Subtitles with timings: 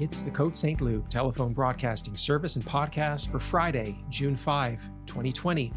[0.00, 0.80] It's the Côte St.
[0.80, 5.72] Luc telephone broadcasting service and podcast for Friday, June 5, 2020.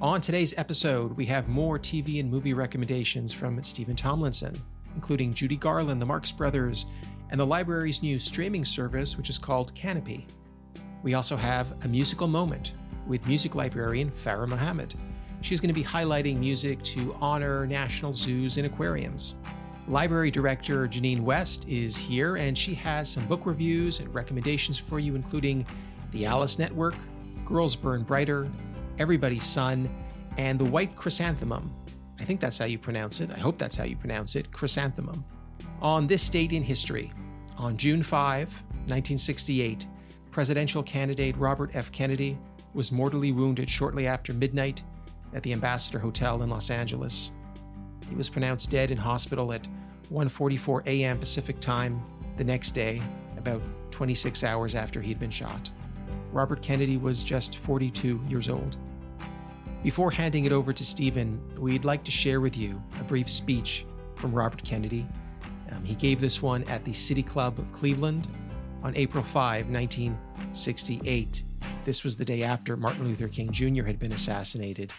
[0.00, 4.60] On today's episode, we have more TV and movie recommendations from Steven Tomlinson,
[4.96, 6.86] including Judy Garland, the Marx Brothers,
[7.30, 10.24] and the library's new streaming service, which is called Kanopy.
[11.04, 12.72] We also have a musical moment
[13.06, 14.96] with music librarian Farah Mohammed.
[15.42, 19.36] She's going to be highlighting music to honor national zoos and aquariums.
[19.88, 25.00] Library Director Janine West is here, and she has some book reviews and recommendations for
[25.00, 25.66] you, including
[26.12, 26.94] The Alice Network,
[27.44, 28.50] Girls Burn Brighter,
[28.98, 29.90] Everybody's Son,
[30.38, 31.74] and The White Chrysanthemum.
[32.20, 33.30] I think that's how you pronounce it.
[33.32, 35.24] I hope that's how you pronounce it Chrysanthemum.
[35.80, 37.12] On this date in history,
[37.58, 39.86] on June 5, 1968,
[40.30, 41.90] presidential candidate Robert F.
[41.90, 42.38] Kennedy
[42.72, 44.82] was mortally wounded shortly after midnight
[45.34, 47.32] at the Ambassador Hotel in Los Angeles.
[48.12, 49.66] He was pronounced dead in hospital at
[50.12, 51.18] 1:44 a.m.
[51.18, 51.98] Pacific Time
[52.36, 53.00] the next day,
[53.38, 55.70] about 26 hours after he'd been shot.
[56.30, 58.76] Robert Kennedy was just 42 years old.
[59.82, 63.86] Before handing it over to Steven, we'd like to share with you a brief speech
[64.14, 65.06] from Robert Kennedy.
[65.70, 68.28] Um, he gave this one at the City Club of Cleveland
[68.82, 71.44] on April 5, 1968.
[71.86, 73.84] This was the day after Martin Luther King Jr.
[73.84, 74.92] had been assassinated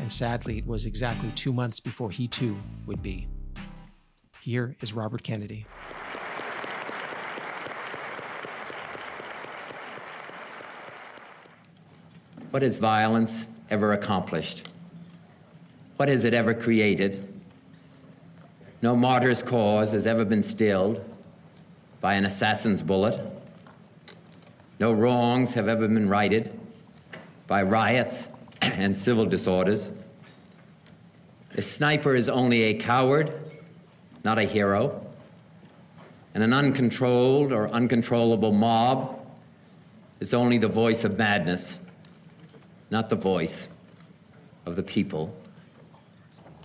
[0.00, 3.26] and sadly, it was exactly two months before he too would be.
[4.40, 5.66] Here is Robert Kennedy.
[12.50, 14.68] What has violence ever accomplished?
[15.96, 17.32] What has it ever created?
[18.82, 21.04] No martyr's cause has ever been stilled
[22.00, 23.20] by an assassin's bullet.
[24.80, 26.58] No wrongs have ever been righted
[27.46, 28.30] by riots
[28.80, 29.88] and civil disorders.
[31.56, 33.32] A sniper is only a coward,
[34.24, 35.06] not a hero.
[36.34, 39.20] And an uncontrolled or uncontrollable mob
[40.20, 41.78] is only the voice of madness,
[42.90, 43.68] not the voice
[44.64, 45.34] of the people.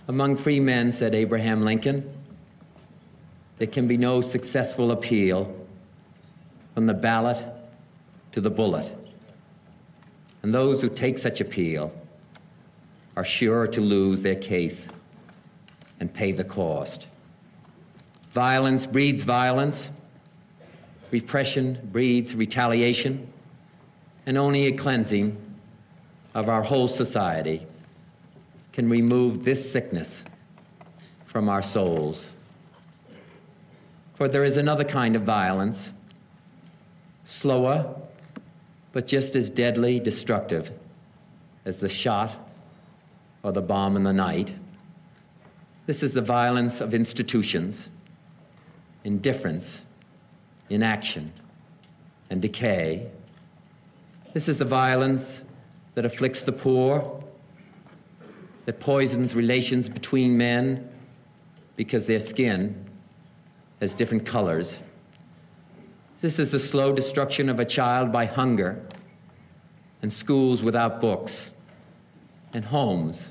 [0.08, 2.10] Among free men, said Abraham Lincoln,
[3.58, 5.54] there can be no successful appeal
[6.74, 7.44] from the ballot
[8.32, 8.90] to the bullet.
[10.42, 11.92] And those who take such appeal
[13.16, 14.88] are sure to lose their case
[16.00, 17.06] and pay the cost.
[18.32, 19.90] Violence breeds violence,
[21.10, 23.26] repression breeds retaliation,
[24.26, 25.36] and only a cleansing
[26.34, 27.66] of our whole society
[28.72, 30.22] can remove this sickness
[31.24, 32.28] from our souls.
[34.16, 35.94] For there is another kind of violence,
[37.24, 37.94] slower,
[38.92, 40.70] but just as deadly destructive
[41.64, 42.45] as the shot
[43.46, 44.52] or the bomb in the night.
[45.86, 47.90] This is the violence of institutions,
[49.04, 49.82] indifference,
[50.68, 51.32] inaction,
[52.28, 53.08] and decay.
[54.34, 55.42] This is the violence
[55.94, 57.22] that afflicts the poor,
[58.64, 60.90] that poisons relations between men
[61.76, 62.84] because their skin
[63.78, 64.76] has different colors.
[66.20, 68.84] This is the slow destruction of a child by hunger,
[70.02, 71.52] and schools without books,
[72.52, 73.28] and homes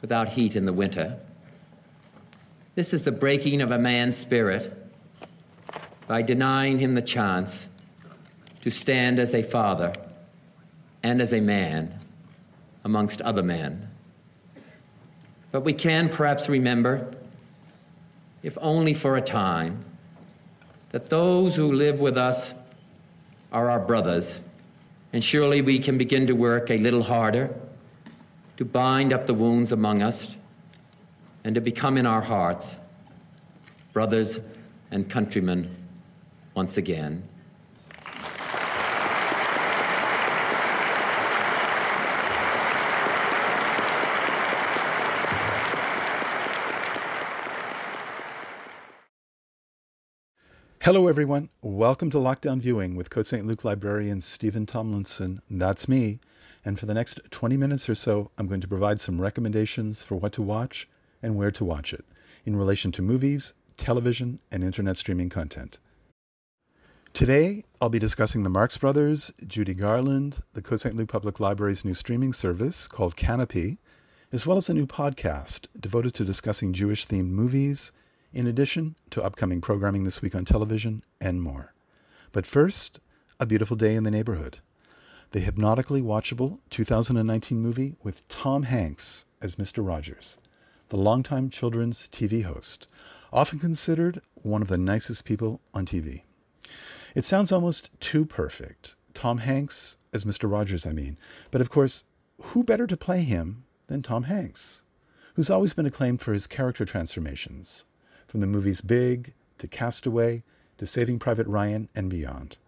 [0.00, 1.18] without heat in the winter.
[2.74, 4.72] This is the breaking of a man's spirit
[6.06, 7.68] by denying him the chance
[8.60, 9.92] to stand as a father
[11.02, 11.98] and as a man
[12.84, 13.88] amongst other men.
[15.52, 17.14] But we can perhaps remember,
[18.42, 19.84] if only for a time,
[20.90, 22.52] that those who live with us
[23.52, 24.38] are our brothers,
[25.12, 27.54] and surely we can begin to work a little harder
[28.56, 30.36] to bind up the wounds among us,
[31.44, 32.78] and to become in our hearts
[33.92, 34.40] brothers
[34.90, 35.74] and countrymen
[36.54, 37.22] once again.
[50.82, 51.48] Hello, everyone.
[51.62, 53.44] Welcome to Lockdown Viewing with Côte St.
[53.44, 55.40] Luc librarian Steven Tomlinson.
[55.50, 56.20] That's me.
[56.66, 60.16] And for the next 20 minutes or so, I'm going to provide some recommendations for
[60.16, 60.88] what to watch
[61.22, 62.04] and where to watch it
[62.44, 65.78] in relation to movies, television, and internet streaming content.
[67.12, 70.96] Today, I'll be discussing the Marx Brothers, Judy Garland, the Côte St.
[70.96, 73.78] Luc Public Library's new streaming service called Kanopy,
[74.32, 77.92] as well as a new podcast devoted to discussing Jewish themed movies,
[78.32, 81.74] in addition to upcoming programming this week on television and more.
[82.32, 82.98] But first,
[83.38, 84.58] a beautiful day in the neighborhood
[85.32, 89.86] the hypnotically watchable 2019 movie with Tom Hanks as Mr.
[89.86, 90.38] Rogers,
[90.88, 92.86] the longtime children's TV host,
[93.32, 96.22] often considered one of the nicest people on TV.
[97.14, 98.94] It sounds almost too perfect.
[99.14, 100.50] Tom Hanks as Mr.
[100.50, 101.16] Rogers, I mean.
[101.50, 102.04] But of course,
[102.40, 104.82] who better to play him than Tom Hanks,
[105.34, 107.86] who's always been acclaimed for his character transformations,
[108.26, 110.42] from the movies Big to Castaway
[110.78, 112.58] to Saving Private Ryan and beyond.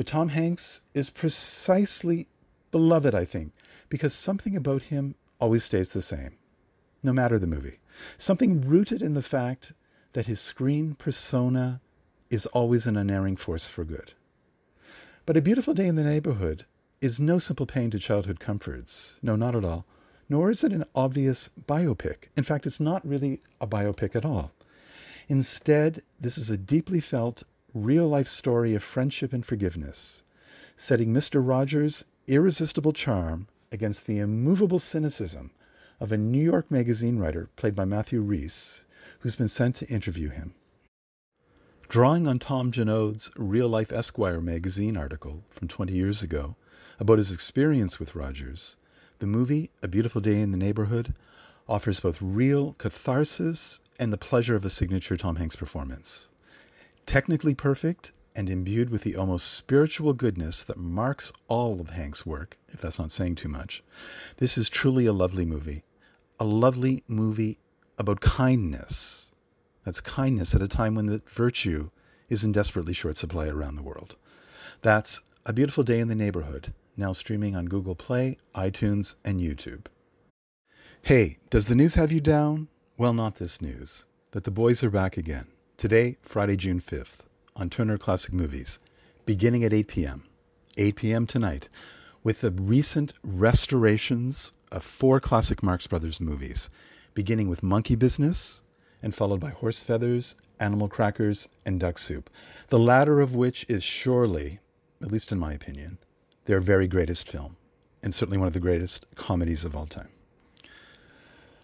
[0.00, 2.26] But Tom Hanks is precisely
[2.70, 3.52] beloved, I think,
[3.90, 6.38] because something about him always stays the same,
[7.02, 7.80] no matter the movie.
[8.16, 9.74] Something rooted in the fact
[10.14, 11.82] that his screen persona
[12.30, 14.14] is always an unerring force for good.
[15.26, 16.64] But A Beautiful Day in the Neighborhood
[17.02, 19.18] is no simple pain to childhood comforts.
[19.22, 19.84] No, not at all.
[20.30, 22.30] Nor is it an obvious biopic.
[22.38, 24.52] In fact, it's not really a biopic at all.
[25.28, 27.42] Instead, this is a deeply felt,
[27.74, 30.22] real life story of friendship and forgiveness,
[30.76, 31.46] setting Mr.
[31.46, 35.50] Rogers' irresistible charm against the immovable cynicism
[36.00, 38.84] of a New York Magazine writer played by Matthew Rhys,
[39.20, 40.54] who's been sent to interview him.
[41.88, 46.56] Drawing on Tom Junod's Real Life Esquire magazine article from 20 years ago
[46.98, 48.76] about his experience with Rogers,
[49.18, 51.14] the movie A Beautiful Day in the Neighborhood
[51.68, 56.29] offers both real catharsis and the pleasure of a signature Tom Hanks performance.
[57.06, 62.56] Technically perfect and imbued with the almost spiritual goodness that marks all of Hank's work,
[62.68, 63.82] if that's not saying too much,
[64.36, 65.82] this is truly a lovely movie.
[66.38, 67.58] A lovely movie
[67.98, 69.32] about kindness.
[69.84, 71.90] That's kindness at a time when the virtue
[72.28, 74.16] is in desperately short supply around the world.
[74.82, 79.86] That's A Beautiful Day in the Neighborhood, now streaming on Google Play, iTunes, and YouTube.
[81.02, 82.68] Hey, does the news have you down?
[82.96, 84.06] Well, not this news.
[84.32, 85.48] That the boys are back again.
[85.80, 87.20] Today, Friday, June 5th,
[87.56, 88.80] on Turner Classic Movies,
[89.24, 90.24] beginning at 8 p.m.
[90.76, 91.26] 8 p.m.
[91.26, 91.70] tonight,
[92.22, 96.68] with the recent restorations of four classic Marx Brothers movies,
[97.14, 98.60] beginning with Monkey Business
[99.02, 102.28] and followed by Horse Feathers, Animal Crackers, and Duck Soup,
[102.68, 104.60] the latter of which is surely,
[105.00, 105.96] at least in my opinion,
[106.44, 107.56] their very greatest film,
[108.02, 110.10] and certainly one of the greatest comedies of all time.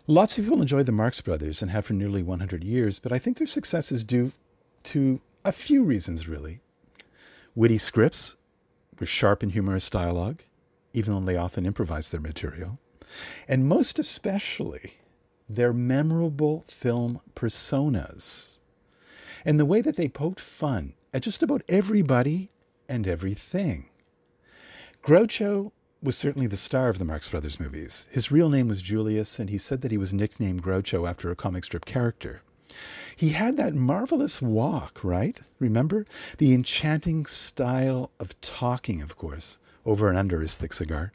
[0.08, 3.18] Lots of people enjoy the Marx Brothers and have for nearly 100 years, but I
[3.18, 4.30] think their success is due
[4.84, 6.60] to a few reasons, really.
[7.56, 8.36] Witty scripts
[9.00, 10.42] with sharp and humorous dialogue,
[10.92, 12.78] even though they often improvise their material,
[13.48, 14.94] and most especially
[15.48, 18.58] their memorable film personas
[19.44, 22.50] and the way that they poked fun at just about everybody
[22.88, 23.88] and everything.
[25.02, 25.72] Groucho
[26.06, 28.06] was certainly the star of the Marx Brothers movies.
[28.12, 31.36] His real name was Julius, and he said that he was nicknamed Groucho after a
[31.36, 32.42] comic strip character.
[33.16, 35.38] He had that marvelous walk, right?
[35.58, 36.06] Remember?
[36.38, 41.12] The enchanting style of talking, of course, over and under his thick cigar.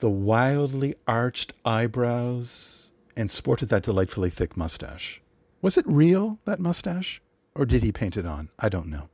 [0.00, 5.22] The wildly arched eyebrows, and sported that delightfully thick mustache.
[5.62, 7.22] Was it real, that mustache?
[7.54, 8.50] Or did he paint it on?
[8.58, 9.08] I don't know.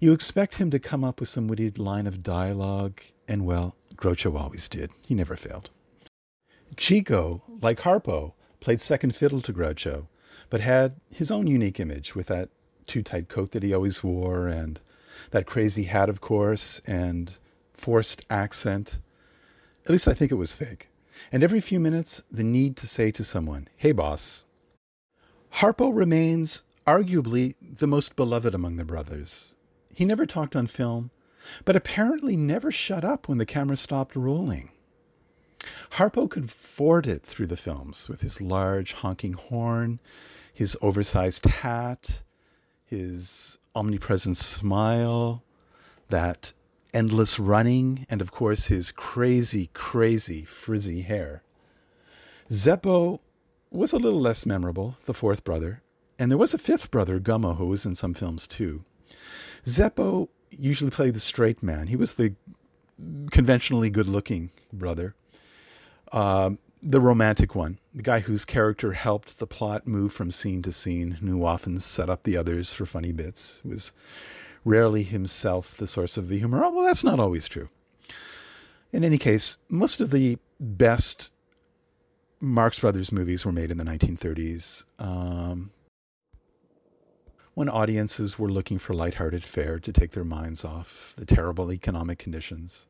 [0.00, 4.38] You expect him to come up with some witty line of dialogue, and well, Groucho
[4.38, 4.90] always did.
[5.06, 5.70] He never failed.
[6.76, 10.06] Chico, like Harpo, played second fiddle to Groucho,
[10.50, 12.48] but had his own unique image with that
[12.86, 14.80] too tight coat that he always wore and
[15.30, 17.34] that crazy hat, of course, and
[17.72, 19.00] forced accent.
[19.84, 20.90] At least I think it was fake.
[21.32, 24.46] And every few minutes, the need to say to someone, Hey, boss.
[25.54, 29.56] Harpo remains arguably the most beloved among the brothers.
[29.92, 31.10] He never talked on film,
[31.64, 34.70] but apparently never shut up when the camera stopped rolling.
[35.92, 40.00] Harpo could ford it through the films with his large honking horn,
[40.52, 42.22] his oversized hat,
[42.84, 45.42] his omnipresent smile,
[46.08, 46.52] that
[46.94, 51.42] endless running, and of course his crazy, crazy frizzy hair.
[52.50, 53.20] Zeppo
[53.70, 55.82] was a little less memorable, the fourth brother,
[56.18, 58.84] and there was a fifth brother, Gummo, who was in some films too.
[59.64, 61.86] Zeppo usually played the straight man.
[61.86, 62.34] He was the
[63.30, 65.14] conventionally good looking brother,
[66.12, 66.50] uh,
[66.82, 71.12] the romantic one, the guy whose character helped the plot move from scene to scene,
[71.12, 73.92] who often set up the others for funny bits, was
[74.64, 77.68] rarely himself the source of the humor, although that's not always true.
[78.92, 81.30] In any case, most of the best
[82.40, 84.84] Marx Brothers movies were made in the 1930s.
[84.98, 85.70] Um,
[87.58, 92.16] when audiences were looking for lighthearted fare to take their minds off the terrible economic
[92.16, 92.86] conditions.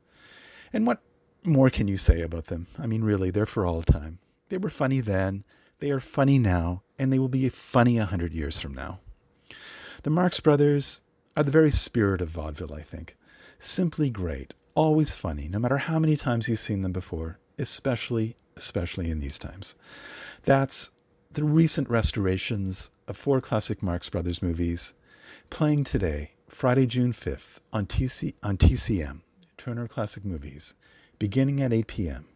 [0.74, 1.00] And what
[1.42, 2.66] more can you say about them?
[2.78, 4.18] I mean, really, they're for all time.
[4.50, 5.44] They were funny then,
[5.78, 9.00] they are funny now, and they will be funny a hundred years from now.
[10.02, 11.00] The Marx Brothers
[11.34, 13.16] are the very spirit of vaudeville, I think.
[13.58, 19.10] Simply great, always funny, no matter how many times you've seen them before, especially, especially
[19.10, 19.76] in these times.
[20.44, 20.90] That's
[21.32, 24.92] the recent restorations of four classic Marx Brothers movies
[25.50, 29.20] playing today Friday, June 5th on, TC, on TCM,
[29.56, 30.74] Turner Classic Movies,
[31.18, 32.26] beginning at 8 p.m.,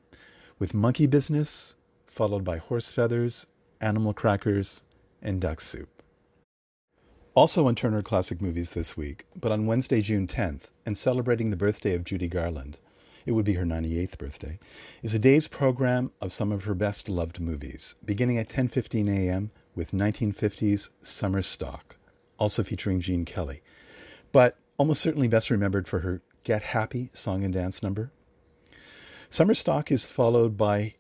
[0.59, 1.77] with Monkey Business,
[2.07, 3.47] followed by Horse Feathers,
[3.81, 4.83] Animal Crackers,
[5.23, 5.89] and Duck Soup.
[7.35, 11.57] Also on Turner Classic Movies this week, but on Wednesday, June 10th, and celebrating the
[11.57, 12.79] birthday of Judy Garland,
[13.25, 14.59] it would be her 98th birthday,
[15.03, 19.51] is a day's program of some of her best loved movies, beginning at 10:15 a.m.
[19.75, 21.97] with 1950s Summer Stock,
[22.39, 23.63] also featuring Gene Kelly,
[24.33, 28.11] but almost certainly best remembered for her Get Happy song and dance number.
[29.31, 30.95] Summer Stock is followed by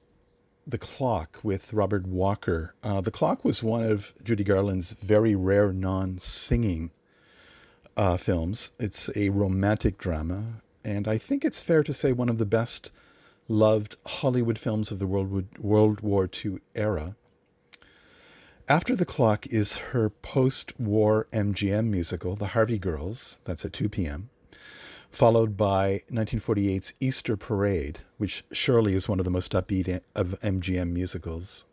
[0.66, 2.74] The Clock with Robert Walker.
[2.82, 6.92] Uh, the Clock was one of Judy Garland's very rare non-singing
[7.96, 8.72] uh, films.
[8.78, 12.90] It's a romantic drama and I think it's fair to say one of the best
[13.48, 17.16] loved Hollywood films of the World, World War II era.
[18.68, 23.88] After the Clock is her post war MGM musical, The Harvey Girls, that's at 2
[23.88, 24.30] p.m.,
[25.10, 30.92] followed by 1948's Easter Parade, which surely is one of the most upbeat of MGM
[30.92, 31.66] musicals,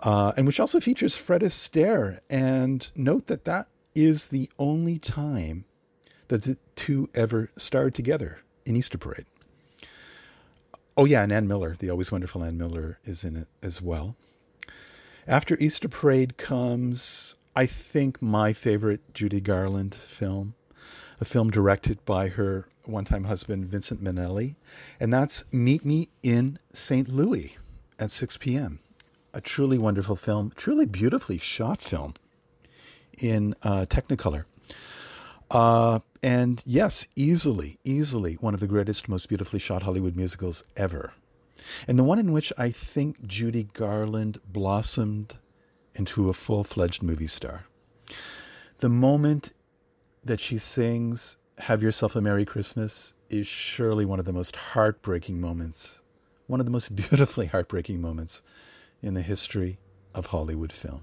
[0.00, 2.18] uh, and which also features Fred Astaire.
[2.28, 5.66] And note that that is the only time
[6.26, 9.26] that the two ever starred together in Easter Parade.
[10.96, 14.16] Oh, yeah, and Ann Miller, the always wonderful Ann Miller, is in it as well.
[15.26, 20.54] After Easter Parade comes, I think, my favorite Judy Garland film,
[21.20, 24.56] a film directed by her one time husband, Vincent Minnelli,
[24.98, 27.08] and that's Meet Me in St.
[27.08, 27.56] Louis
[28.00, 28.80] at 6 p.m.
[29.32, 32.14] A truly wonderful film, truly beautifully shot film
[33.18, 34.44] in uh, Technicolor.
[35.52, 41.12] Uh, and yes, easily, easily one of the greatest, most beautifully shot Hollywood musicals ever.
[41.86, 45.36] And the one in which I think Judy Garland blossomed
[45.94, 47.64] into a full fledged movie star.
[48.78, 49.52] The moment
[50.24, 55.40] that she sings Have Yourself a Merry Christmas is surely one of the most heartbreaking
[55.40, 56.02] moments,
[56.46, 58.42] one of the most beautifully heartbreaking moments
[59.00, 59.78] in the history
[60.14, 61.02] of Hollywood film.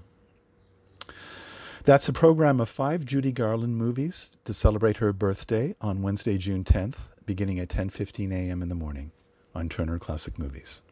[1.84, 6.62] That's a program of five Judy Garland movies to celebrate her birthday on Wednesday, June
[6.62, 8.60] 10th, beginning at 10:15 a.m.
[8.62, 9.12] in the morning
[9.54, 10.82] on Turner Classic Movies.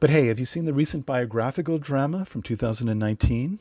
[0.00, 3.58] But hey, have you seen the recent biographical drama from 2019?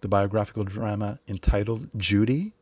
[0.00, 2.52] The biographical drama entitled Judy,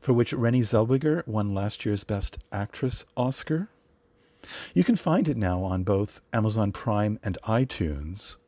[0.00, 3.68] for which Renee Zellweger won last year's Best Actress Oscar.
[4.74, 8.38] You can find it now on both Amazon Prime and iTunes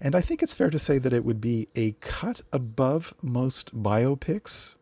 [0.00, 3.82] and I think it's fair to say that it would be a cut above most
[3.82, 4.76] biopics.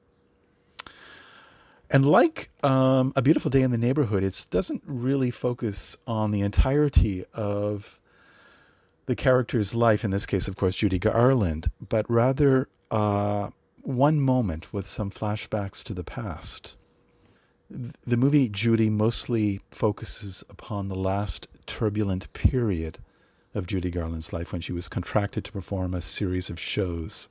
[1.93, 6.41] And like um, A Beautiful Day in the Neighborhood, it doesn't really focus on the
[6.41, 8.01] entirety of
[9.05, 13.51] the character's life, in this case, of course, Judy Garland, but rather uh,
[13.83, 16.79] one moment with some flashbacks to the past.
[17.69, 22.99] The movie Judy mostly focuses upon the last turbulent period
[23.55, 27.29] of Judy Garland's life when she was contracted to perform a series of shows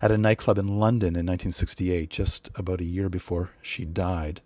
[0.00, 4.40] at a nightclub in London in 1968, just about a year before she died.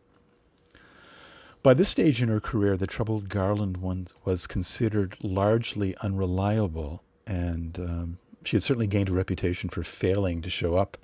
[1.63, 8.19] By this stage in her career, the troubled Garland was considered largely unreliable, and um,
[8.45, 10.97] she had certainly gained a reputation for failing to show up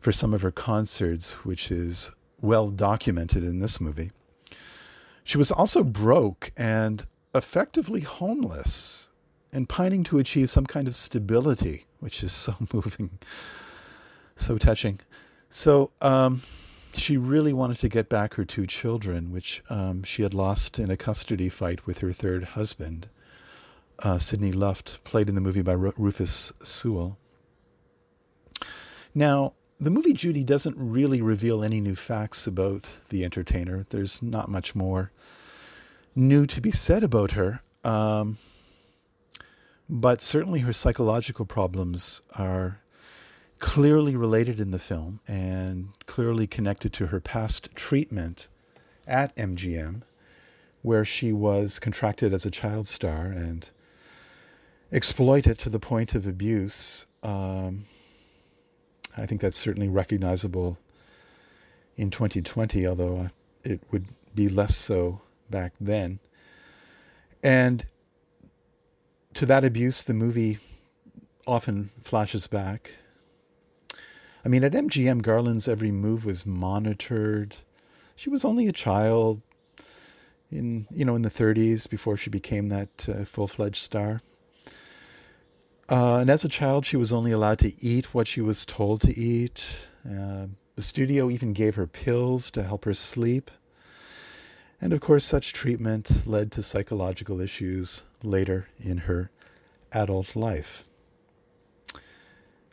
[0.00, 4.12] for some of her concerts, which is well documented in this movie.
[5.24, 9.10] She was also broke and effectively homeless
[9.52, 13.18] and pining to achieve some kind of stability, which is so moving,
[14.36, 15.00] so touching.
[15.48, 16.42] So um,
[16.92, 20.90] she really wanted to get back her two children, which um, she had lost in
[20.90, 23.08] a custody fight with her third husband,
[24.00, 27.16] uh, Sidney Luft, played in the movie by Rufus Sewell.
[29.14, 33.86] Now, the movie Judy doesn't really reveal any new facts about the entertainer.
[33.88, 35.10] There's not much more
[36.14, 37.62] new to be said about her.
[37.82, 38.36] Um,
[39.88, 42.80] but certainly her psychological problems are
[43.58, 48.48] clearly related in the film and clearly connected to her past treatment
[49.06, 50.02] at MGM,
[50.82, 53.70] where she was contracted as a child star and
[54.90, 57.06] exploited to the point of abuse.
[57.22, 57.84] Um,
[59.16, 60.78] I think that's certainly recognizable
[61.96, 63.28] in 2020, although uh,
[63.62, 66.18] it would be less so back then.
[67.42, 67.86] And
[69.34, 70.58] to that abuse, the movie
[71.46, 72.92] often flashes back.
[74.44, 77.56] I mean, at MGM, Garland's every move was monitored.
[78.16, 79.40] She was only a child
[80.50, 84.20] in, you know, in the 30s before she became that uh, full-fledged star.
[85.90, 89.00] Uh, and as a child, she was only allowed to eat what she was told
[89.02, 89.88] to eat.
[90.08, 93.50] Uh, The studio even gave her pills to help her sleep.
[94.80, 99.30] And of course, such treatment led to psychological issues later in her
[99.92, 100.84] adult life.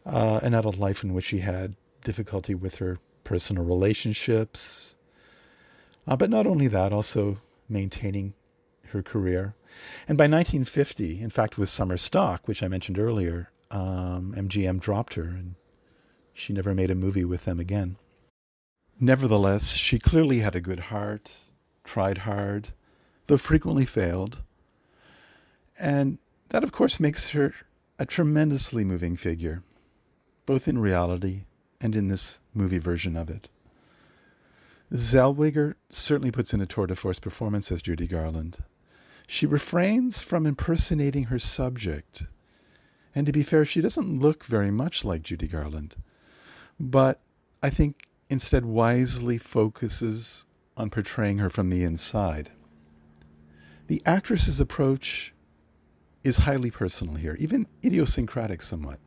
[0.05, 4.95] Uh, an adult life in which she had difficulty with her personal relationships.
[6.07, 7.39] Uh, but not only that, also
[7.69, 8.33] maintaining
[8.87, 9.55] her career.
[10.07, 15.13] And by 1950, in fact, with Summer Stock, which I mentioned earlier, um, MGM dropped
[15.13, 15.55] her and
[16.33, 17.97] she never made a movie with them again.
[18.99, 21.45] Nevertheless, she clearly had a good heart,
[21.83, 22.69] tried hard,
[23.27, 24.41] though frequently failed.
[25.79, 26.17] And
[26.49, 27.53] that, of course, makes her
[27.97, 29.63] a tremendously moving figure,
[30.45, 31.43] both in reality
[31.79, 33.49] and in this movie version of it.
[34.93, 38.57] Zellweger certainly puts in a tour de force performance as Judy Garland.
[39.25, 42.23] She refrains from impersonating her subject.
[43.15, 45.95] And to be fair, she doesn't look very much like Judy Garland.
[46.79, 47.21] But
[47.63, 52.51] I think instead wisely focuses on portraying her from the inside.
[53.87, 55.33] The actress's approach
[56.23, 58.99] is highly personal here, even idiosyncratic somewhat.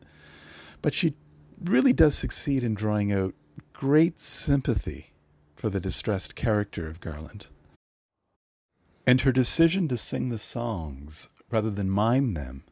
[0.83, 1.15] But she
[1.63, 3.35] really does succeed in drawing out
[3.73, 5.13] great sympathy
[5.55, 7.47] for the distressed character of Garland.
[9.07, 12.65] And her decision to sing the songs rather than mime them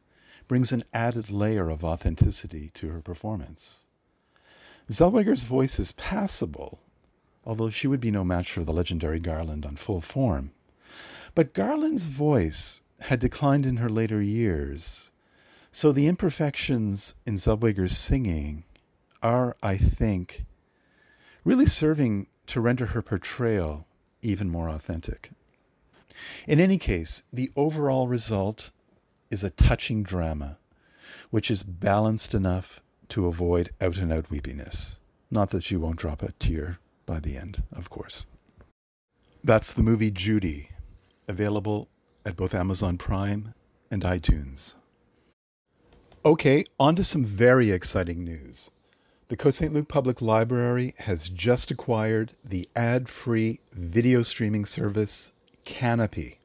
[0.49, 3.87] brings an added layer of authenticity to her performance.
[4.91, 6.81] Zellweger's voice is passable,
[7.45, 10.53] although she would be no match for the legendary Garland on full form.
[11.35, 15.13] But Garland's voice had declined in her later years,
[15.71, 18.65] so the imperfections in Zellweger's singing
[19.23, 20.45] are, I think,
[21.45, 23.87] really serving to render her portrayal
[24.21, 25.31] even more authentic.
[26.47, 28.71] In any case, the overall result
[29.31, 30.59] is a touching drama,
[31.31, 35.01] which is balanced enough to avoid out and out weepiness.
[35.31, 38.27] Not that she won't drop a tear by the end, of course.
[39.43, 40.71] That's the movie Judy,
[41.27, 41.89] available
[42.25, 43.55] at both Amazon Prime
[43.91, 44.75] and iTunes.
[46.25, 48.71] Okay, on to some very exciting news.
[49.29, 49.73] The Côte St.
[49.73, 55.33] Luc Public Library has just acquired the ad free video streaming service
[55.65, 56.37] Kanopy,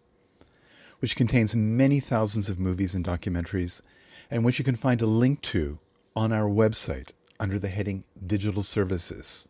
[1.00, 3.82] which contains many thousands of movies and documentaries,
[4.32, 5.80] and which you can find a link to
[6.16, 9.48] on our website under the heading Digital Services.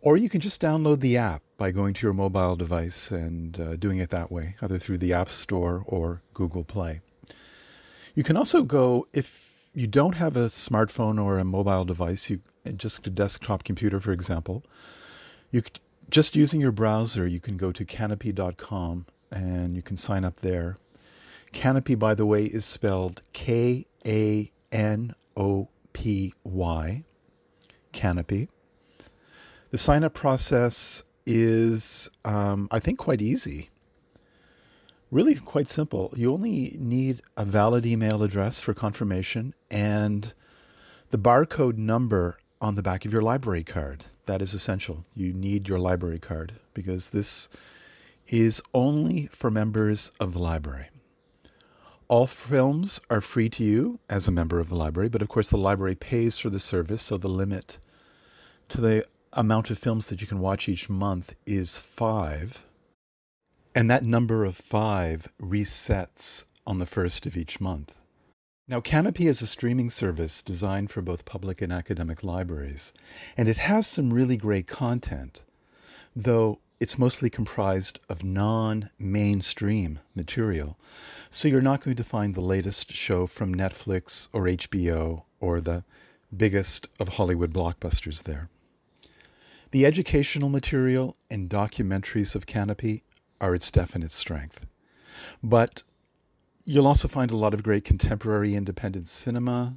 [0.00, 3.76] Or you can just download the app by going to your mobile device and uh,
[3.76, 7.02] doing it that way, either through the App Store or Google Play.
[8.14, 12.40] You can also go, if you don't have a smartphone or a mobile device, you
[12.76, 14.64] just a desktop computer, for example,
[15.50, 15.60] you
[16.08, 20.78] just using your browser, you can go to kanopy.com and you can sign up there.
[21.52, 27.04] Kanopy, by the way, is spelled K A N O P Y.
[27.92, 28.48] Kanopy.
[29.70, 33.70] The sign up process is, um, I think, quite easy.
[35.10, 36.12] Really quite simple.
[36.16, 40.34] You only need a valid email address for confirmation and
[41.10, 44.06] the barcode number on the back of your library card.
[44.26, 45.04] That is essential.
[45.14, 47.48] You need your library card because this
[48.26, 50.88] is only for members of the library.
[52.08, 55.48] All films are free to you as a member of the library, but of course,
[55.48, 57.78] the library pays for the service, so the limit
[58.68, 62.66] to the amount of films that you can watch each month is five.
[63.74, 67.94] And that number of five resets on the first of each month.
[68.66, 72.92] Now, Kanopy is a streaming service designed for both public and academic libraries,
[73.36, 75.42] and it has some really great content,
[76.14, 80.78] though it's mostly comprised of non mainstream material.
[81.30, 85.84] So you're not going to find the latest show from Netflix or HBO or the
[86.34, 88.48] biggest of Hollywood blockbusters there.
[89.70, 93.02] The educational material and documentaries of Kanopy
[93.40, 94.66] are its definite strength.
[95.42, 95.84] But
[96.64, 99.76] you'll also find a lot of great contemporary independent cinema,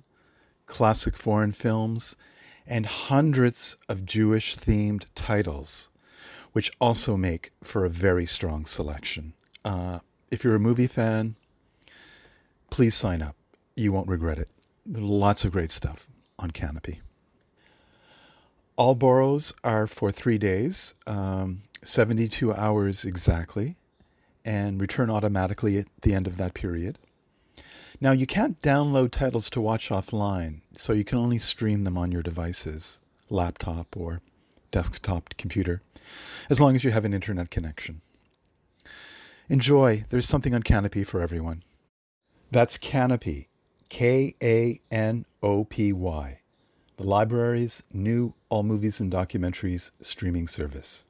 [0.65, 2.15] classic foreign films,
[2.65, 5.89] and hundreds of Jewish themed titles,
[6.53, 9.33] which also make for a very strong selection.
[9.63, 9.99] Uh,
[10.31, 11.35] if you're a movie fan,
[12.71, 13.35] please sign up.
[13.75, 14.49] You won't regret it.
[14.87, 16.07] Lots of great stuff
[16.39, 16.99] on Kanopy.
[18.75, 23.75] All borrows are for three days, um, 72 hours exactly,
[24.43, 26.97] and return automatically at the end of that period.
[28.01, 32.11] Now, you can't download titles to watch offline, so you can only stream them on
[32.11, 34.21] your devices, laptop or
[34.71, 35.83] desktop computer,
[36.49, 38.01] as long as you have an internet connection.
[39.49, 40.03] Enjoy.
[40.09, 41.63] There's something on Kanopy for everyone.
[42.49, 43.47] That's Kanopy,
[43.89, 46.39] K A N O P Y
[46.97, 51.05] the library's new All Movies and Documentaries streaming service.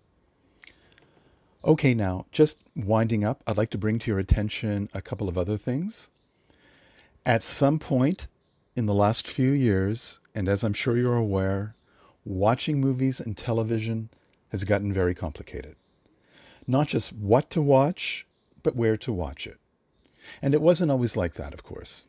[1.66, 5.38] Okay, now, just winding up, I'd like to bring to your attention a couple of
[5.38, 6.10] other things.
[7.26, 8.28] At some point
[8.78, 11.76] in the last few years, and as I'm sure you're aware,
[12.24, 14.08] watching movies and television
[14.54, 15.76] has gotten very complicated.
[16.66, 18.26] Not just what to watch,
[18.64, 19.58] but where to watch it.
[20.42, 22.06] And it wasn't always like that, of course.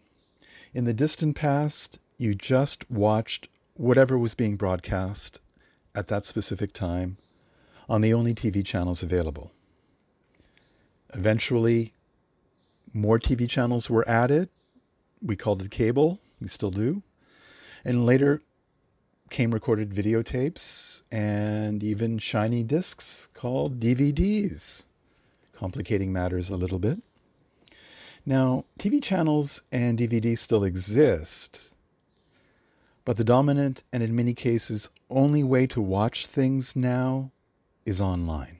[0.72, 5.40] In the distant past, you just watched whatever was being broadcast
[5.94, 7.16] at that specific time
[7.88, 9.52] on the only TV channels available.
[11.12, 11.92] Eventually,
[12.92, 14.48] more TV channels were added.
[15.20, 17.02] We called it cable, we still do.
[17.84, 18.42] And later
[19.30, 24.86] came recorded videotapes and even shiny discs called DVDs,
[25.52, 27.00] complicating matters a little bit.
[28.26, 31.73] Now, TV channels and DVDs still exist,
[33.04, 37.30] but the dominant and in many cases only way to watch things now
[37.84, 38.58] is online.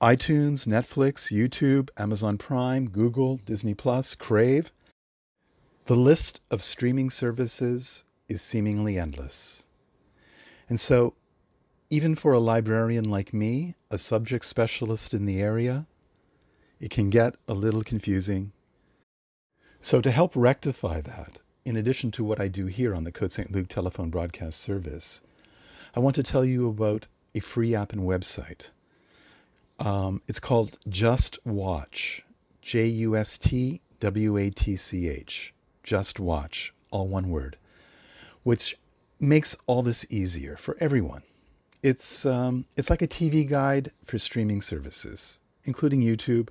[0.00, 4.72] iTunes, Netflix, YouTube, Amazon Prime, Google, Disney Plus, Crave.
[5.86, 9.66] The list of streaming services is seemingly endless.
[10.68, 11.14] And so,
[11.90, 15.86] even for a librarian like me, a subject specialist in the area,
[16.78, 18.52] it can get a little confusing.
[19.80, 23.32] So, to help rectify that, in addition to what I do here on the Côte
[23.32, 23.52] St.
[23.52, 25.22] Luc telephone broadcast service,
[25.94, 28.70] I want to tell you about a free app and website.
[29.78, 32.22] Um, it's called Just Watch,
[32.60, 35.54] J U S T W A T C H.
[35.82, 37.56] Just Watch, all one word,
[38.42, 38.76] which
[39.18, 41.22] makes all this easier for everyone.
[41.82, 46.48] It's, um, it's like a TV guide for streaming services, including YouTube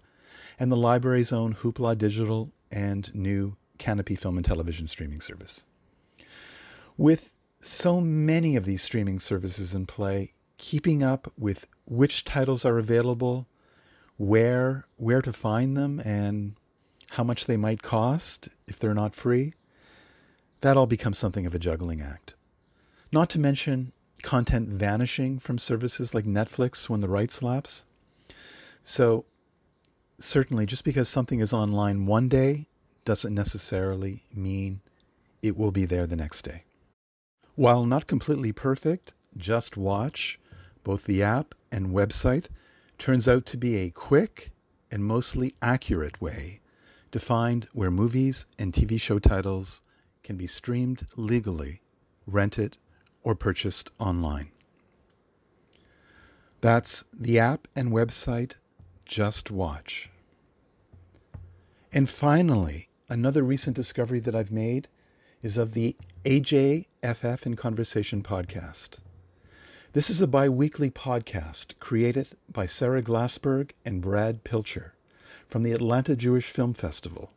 [0.60, 5.66] and the library's own Hoopla Digital and new Kanopy Film and Television streaming service.
[6.98, 12.78] With so many of these streaming services in play, keeping up with which titles are
[12.78, 13.48] available,
[14.18, 16.56] where where to find them, and
[17.12, 19.54] how much they might cost if they're not free,
[20.62, 22.36] that all becomes something of a juggling act.
[23.12, 27.86] Not to mention content vanishing from services like Netflix when the rights lapse.
[28.84, 29.26] So
[30.20, 32.68] certainly just because something is online one day
[33.06, 34.82] doesn't necessarily mean
[35.42, 36.64] it will be there the next day.
[37.56, 40.40] While not completely perfect, Just Watch,
[40.84, 42.46] both the app and website,
[42.98, 44.52] turns out to be a quick
[44.92, 46.60] and mostly accurate way
[47.12, 49.82] to find where movies and TV show titles
[50.24, 51.82] can be streamed legally,
[52.28, 52.78] rented,
[53.24, 54.52] or purchased online.
[56.62, 58.56] That's the app and website
[59.06, 60.10] Just Watch.
[61.92, 64.88] And finally, another recent discovery that I've made
[65.42, 65.96] is of the
[66.26, 69.00] AJFF in Conversation podcast.
[69.94, 74.94] This is a bi weekly podcast created by Sarah Glassberg and Brad Pilcher
[75.48, 77.32] from the Atlanta Jewish Film Festival,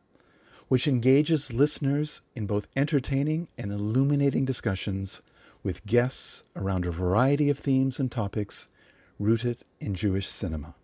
[0.68, 5.22] which engages listeners in both entertaining and illuminating discussions
[5.62, 8.70] with guests around a variety of themes and topics
[9.18, 10.74] rooted in Jewish cinema.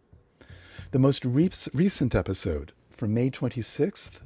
[0.93, 4.23] The most re- recent episode from May 26th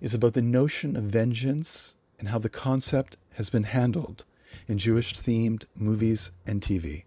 [0.00, 4.24] is about the notion of vengeance and how the concept has been handled
[4.66, 7.04] in Jewish themed movies and TV,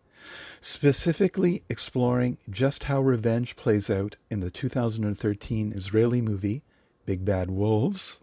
[0.59, 6.63] specifically exploring just how revenge plays out in the 2013 Israeli movie
[7.05, 8.21] Big Bad Wolves,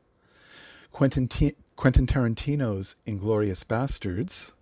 [0.93, 4.53] Quentin, T- Quentin Tarantino's Inglourious Basterds,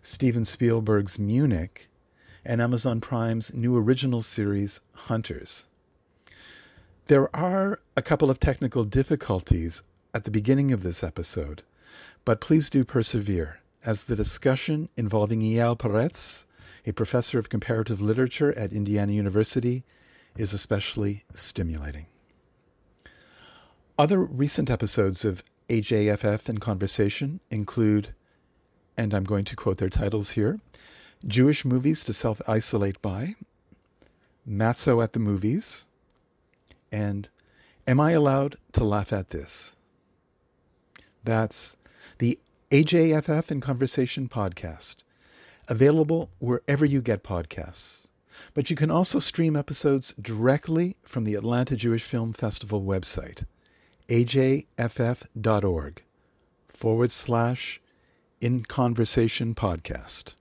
[0.00, 1.88] Steven Spielberg's Munich,
[2.44, 5.67] and Amazon Prime's new original series Hunters.
[7.08, 11.62] There are a couple of technical difficulties at the beginning of this episode,
[12.26, 16.44] but please do persevere, as the discussion involving Eyal Peretz,
[16.84, 19.84] a professor of comparative literature at Indiana University,
[20.36, 22.04] is especially stimulating.
[23.98, 28.12] Other recent episodes of AJFF in Conversation include,
[28.98, 30.60] and I'm going to quote their titles here
[31.26, 33.34] Jewish Movies to Self Isolate By,
[34.46, 35.86] Matzo at the Movies,
[36.90, 37.28] and
[37.86, 39.76] Am I Allowed to Laugh at This?
[41.24, 41.76] That's
[42.18, 42.38] the
[42.70, 44.96] AJFF in Conversation podcast,
[45.68, 48.10] available wherever you get podcasts.
[48.54, 53.44] But you can also stream episodes directly from the Atlanta Jewish Film Festival website,
[54.08, 56.02] ajff.org
[56.68, 57.80] forward slash
[58.40, 60.34] in conversation podcast.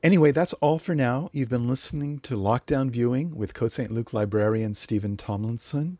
[0.00, 1.28] Anyway, that's all for now.
[1.32, 3.90] You've been listening to Lockdown Viewing with Côte St.
[3.90, 5.98] Luc librarian Steven Tomlinson.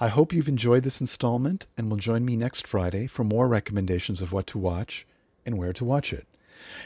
[0.00, 4.20] I hope you've enjoyed this installment and will join me next Friday for more recommendations
[4.20, 5.06] of what to watch
[5.46, 6.26] and where to watch it.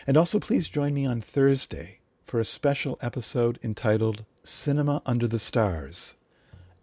[0.07, 5.39] And also, please join me on Thursday for a special episode entitled Cinema Under the
[5.39, 6.17] Stars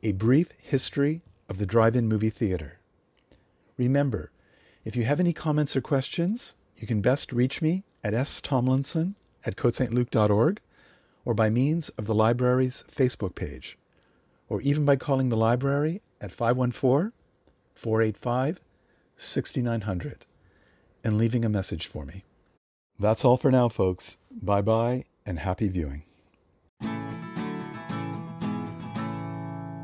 [0.01, 2.79] A Brief History of the Drive In Movie Theater.
[3.77, 4.31] Remember,
[4.83, 9.13] if you have any comments or questions, you can best reach me at stomlinson
[9.45, 10.59] at cotestluke.org
[11.23, 13.77] or by means of the library's Facebook page,
[14.47, 17.11] or even by calling the library at 514
[17.73, 18.61] 485
[19.17, 20.25] 6900
[21.03, 22.23] and leaving a message for me.
[22.99, 24.17] That's all for now, folks.
[24.31, 26.03] Bye bye and happy viewing.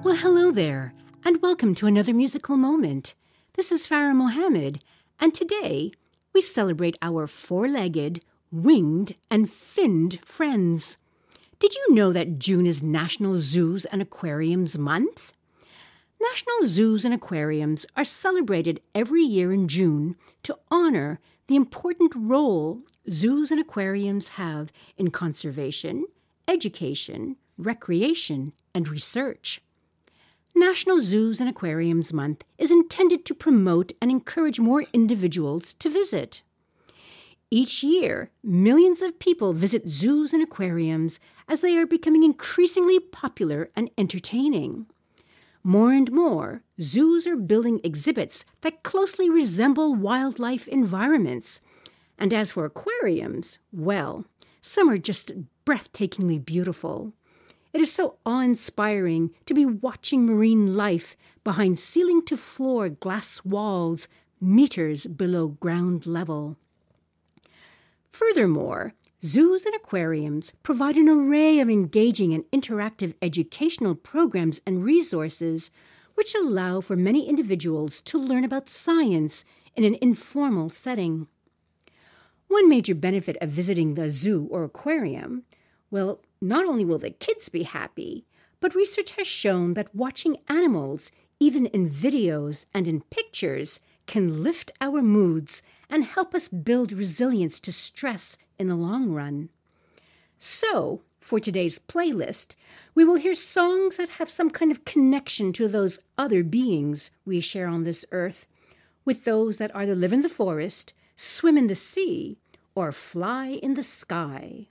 [0.04, 0.94] Well, hello there,
[1.24, 3.14] and welcome to another musical moment.
[3.54, 4.84] This is Farah Mohammed,
[5.20, 5.92] and today
[6.34, 10.98] we celebrate our four legged, winged, and finned friends.
[11.60, 15.34] Did you know that June is National Zoos and Aquariums Month?
[16.20, 22.82] National zoos and aquariums are celebrated every year in June to honor the important role
[23.10, 26.06] zoos and aquariums have in conservation,
[26.48, 29.62] education, recreation, and research.
[30.54, 36.42] National Zoos and Aquariums Month is intended to promote and encourage more individuals to visit.
[37.54, 43.70] Each year, millions of people visit zoos and aquariums as they are becoming increasingly popular
[43.76, 44.86] and entertaining.
[45.62, 51.60] More and more, zoos are building exhibits that closely resemble wildlife environments.
[52.18, 54.24] And as for aquariums, well,
[54.62, 55.34] some are just
[55.66, 57.12] breathtakingly beautiful.
[57.74, 63.44] It is so awe inspiring to be watching marine life behind ceiling to floor glass
[63.44, 64.08] walls
[64.40, 66.56] meters below ground level.
[68.12, 68.94] Furthermore,
[69.24, 75.72] zoos and aquariums provide an array of engaging and interactive educational programs and resources
[76.16, 79.46] which allow for many individuals to learn about science
[79.76, 81.28] in an informal setting.
[82.48, 85.44] One major benefit of visiting the zoo or aquarium
[85.92, 88.26] well, not only will the kids be happy,
[88.62, 94.72] but research has shown that watching animals, even in videos and in pictures, can lift
[94.80, 99.50] our moods and help us build resilience to stress in the long run.
[100.40, 102.56] So, for today's playlist,
[102.96, 107.40] we will hear songs that have some kind of connection to those other beings we
[107.40, 108.48] share on this earth,
[109.06, 112.38] with those that either live in the forest, swim in the sea,
[112.74, 114.68] or fly in the sky.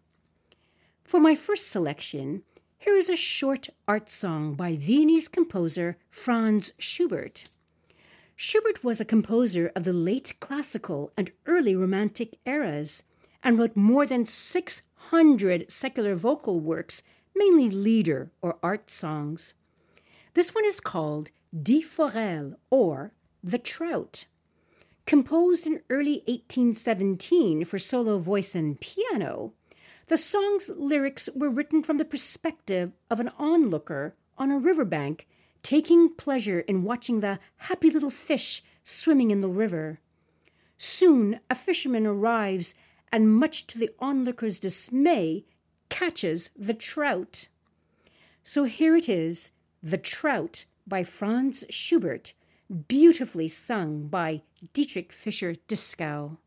[1.05, 2.43] For my first selection,
[2.79, 7.45] here is a short art song by Viennese composer Franz Schubert.
[8.43, 13.05] Schubert was a composer of the late classical and early romantic eras
[13.45, 17.03] and wrote more than 600 secular vocal works,
[17.35, 19.53] mainly lieder or art songs.
[20.33, 23.13] This one is called Die Forelle or
[23.45, 24.25] The Trout.
[25.05, 29.53] Composed in early 1817 for solo voice and piano,
[30.07, 35.27] the song's lyrics were written from the perspective of an onlooker on a riverbank
[35.63, 40.01] taking pleasure in watching the happy little fish swimming in the river.
[40.79, 42.75] Soon a fisherman arrives
[43.13, 45.45] and, much to the onlooker's dismay,
[45.89, 47.49] catches the trout.
[48.43, 49.51] So here it is
[49.83, 52.33] The Trout by Franz Schubert,
[52.89, 54.43] beautifully sung by
[54.73, 56.39] Dietrich Fischer Dieskau.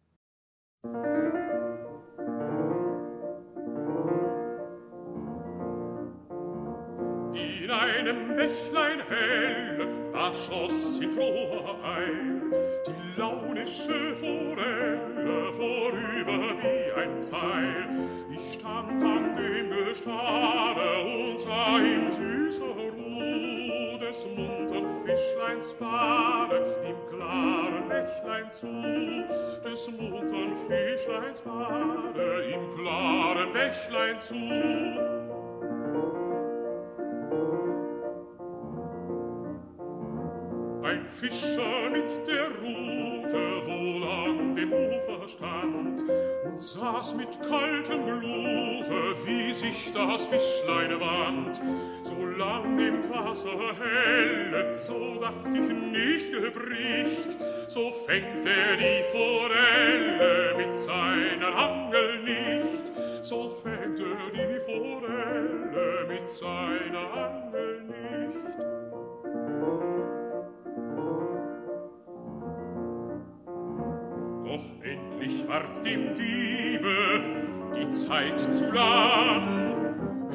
[8.03, 12.51] einem Bächlein hell, da schoss sie froher ein.
[12.85, 17.85] Die launische Forelle vorüber wie ein Pfeil.
[18.29, 27.17] Ich stand an dem Gestade und sah im süßer Ruh des muntern Fischleins Bade im
[27.17, 28.67] klaren Bächlein zu.
[29.63, 35.22] Des muntern Fischleins Bade im klaren Bächlein zu.
[41.13, 46.03] Fischer mit der Rute wohl an dem Ufer stand
[46.45, 51.61] und saß mit kaltem Blute, wie sich das Fischlein wand.
[52.01, 60.55] So lang dem Wasser helle, so dacht ich nicht gebricht, so fängt er die Forelle
[60.57, 66.92] mit seiner Angel nicht, so fängt er die Forelle mit seiner
[75.25, 77.21] ich ward dem Diebe
[77.75, 79.73] die Zeit zu lang.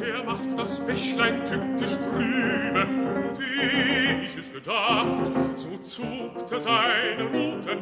[0.00, 2.86] Er macht das Bächlein tückisch trübe,
[3.28, 7.78] und eh ich es gedacht, so zuckte er seine Ruten.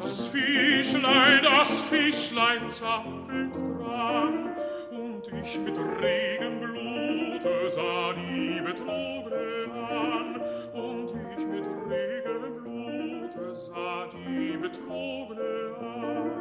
[0.00, 4.56] Das Fischlein, das Fischlein zappelt dran,
[4.90, 10.40] und ich mit regem Blute sah die Betrogene an,
[10.72, 16.37] und ich mit regem Blute sah die Betrogene an.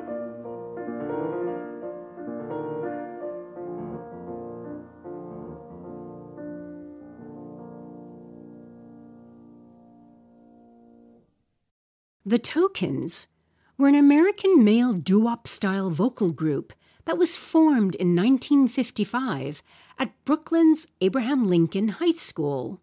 [12.27, 13.29] The Tokens
[13.77, 16.73] were an American male doo-wop style vocal group
[17.05, 19.63] that was formed in 1955
[19.97, 22.81] at Brooklyn's Abraham Lincoln High School.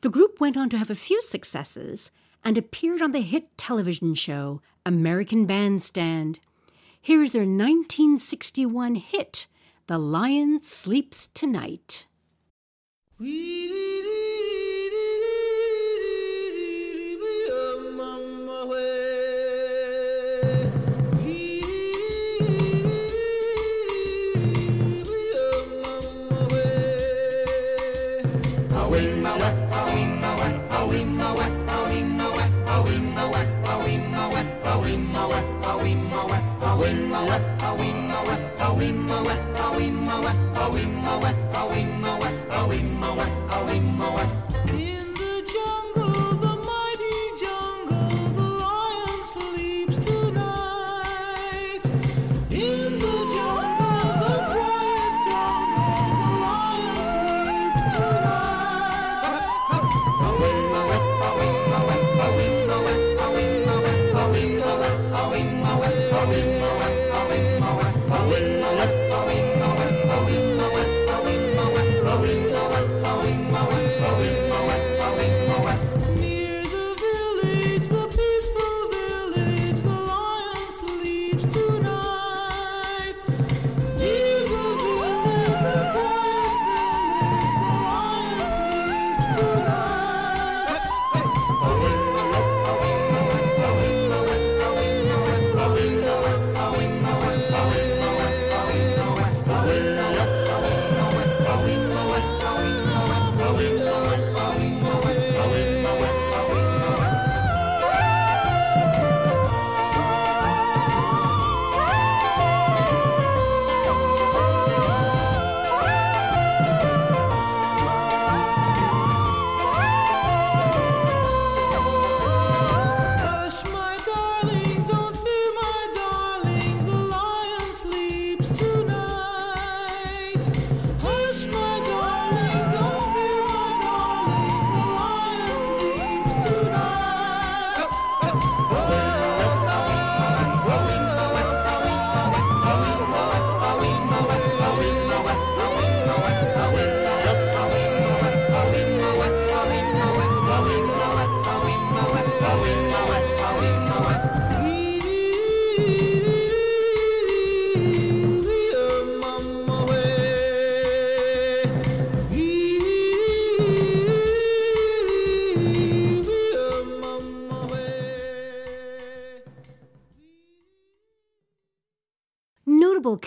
[0.00, 2.10] The group went on to have a few successes
[2.42, 6.38] and appeared on the hit television show American Bandstand.
[6.98, 9.48] Here's their 1961 hit,
[9.86, 12.06] The Lion Sleeps Tonight.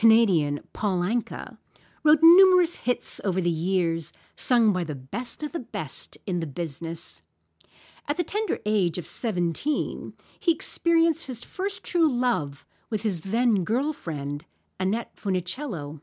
[0.01, 1.59] Canadian Paul Anka
[2.03, 6.47] wrote numerous hits over the years, sung by the best of the best in the
[6.47, 7.21] business.
[8.07, 13.63] At the tender age of 17, he experienced his first true love with his then
[13.63, 14.45] girlfriend,
[14.79, 16.01] Annette Funicello.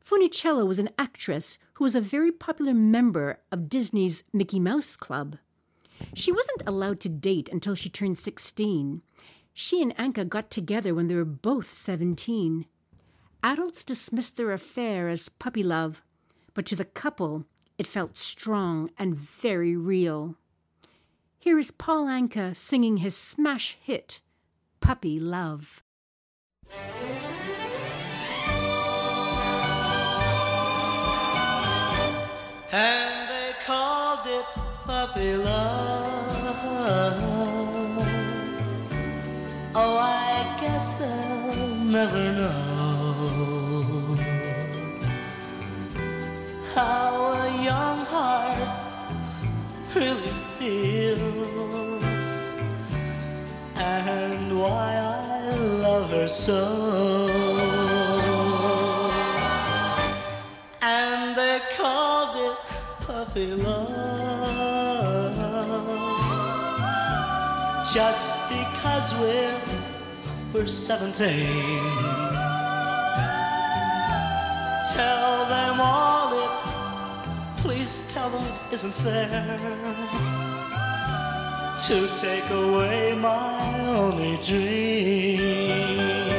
[0.00, 5.36] Funicello was an actress who was a very popular member of Disney's Mickey Mouse Club.
[6.14, 9.02] She wasn't allowed to date until she turned 16.
[9.52, 12.66] She and Anka got together when they were both 17.
[13.46, 16.02] Adults dismissed their affair as puppy love,
[16.52, 17.44] but to the couple,
[17.78, 20.34] it felt strong and very real.
[21.38, 24.18] Here is Paul Anka singing his smash hit,
[24.80, 25.84] Puppy Love.
[32.72, 36.56] And they called it puppy love.
[39.72, 42.95] Oh, I guess they'll never know
[46.76, 48.58] how a young heart
[49.94, 52.02] really feels
[53.76, 55.56] and why I
[55.86, 56.62] love her so.
[60.82, 62.58] And they called it
[63.06, 64.26] puppy love.
[67.94, 69.58] just because we're
[70.52, 72.36] we're 17.
[74.92, 76.25] Tell them all
[77.66, 79.58] please tell them it isn't fair
[81.84, 83.58] to take away my
[83.88, 86.35] only dream.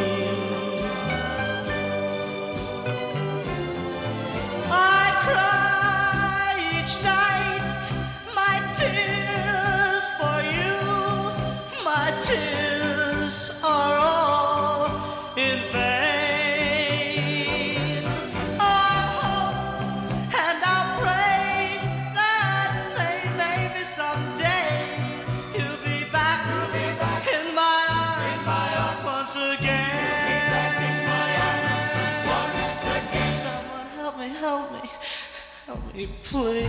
[35.97, 36.67] Me, please.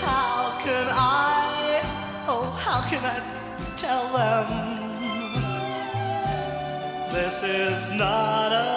[0.00, 1.82] How can I,
[2.28, 3.18] oh, how can I
[3.76, 4.46] tell them
[7.12, 8.75] this is not a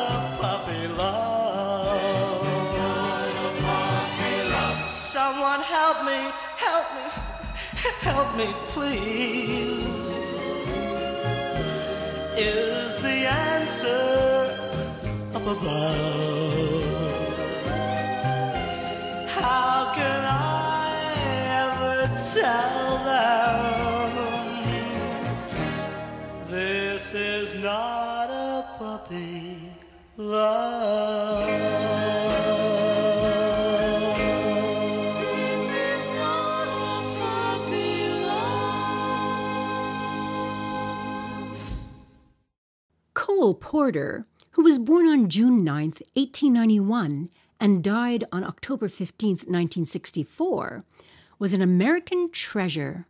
[8.02, 10.16] help me, please.
[12.38, 14.58] Is the answer
[15.34, 16.70] up above?
[19.28, 20.88] How can I
[21.66, 21.96] ever
[22.34, 24.10] tell them
[26.48, 29.72] this is not a puppy
[30.18, 31.69] love?
[43.50, 47.30] Cole Porter, who was born on June 9, 1891,
[47.60, 50.84] and died on October 15, 1964,
[51.40, 53.08] was an American treasure.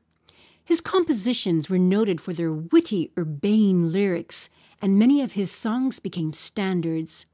[0.64, 4.50] His compositions were noted for their witty, urbane lyrics,
[4.82, 7.26] and many of his songs became standards.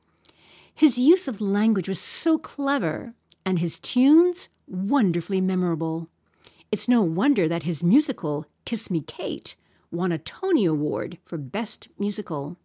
[0.74, 3.14] His use of language was so clever,
[3.45, 6.10] and his tunes wonderfully memorable.
[6.72, 9.56] It's no wonder that his musical, Kiss Me Kate,
[9.91, 12.58] won a Tony Award for Best Musical.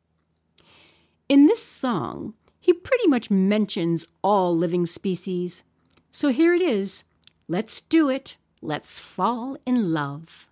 [1.30, 5.62] In this song, he pretty much mentions all living species.
[6.10, 7.04] So here it is
[7.46, 8.36] Let's do it.
[8.60, 10.48] Let's fall in love.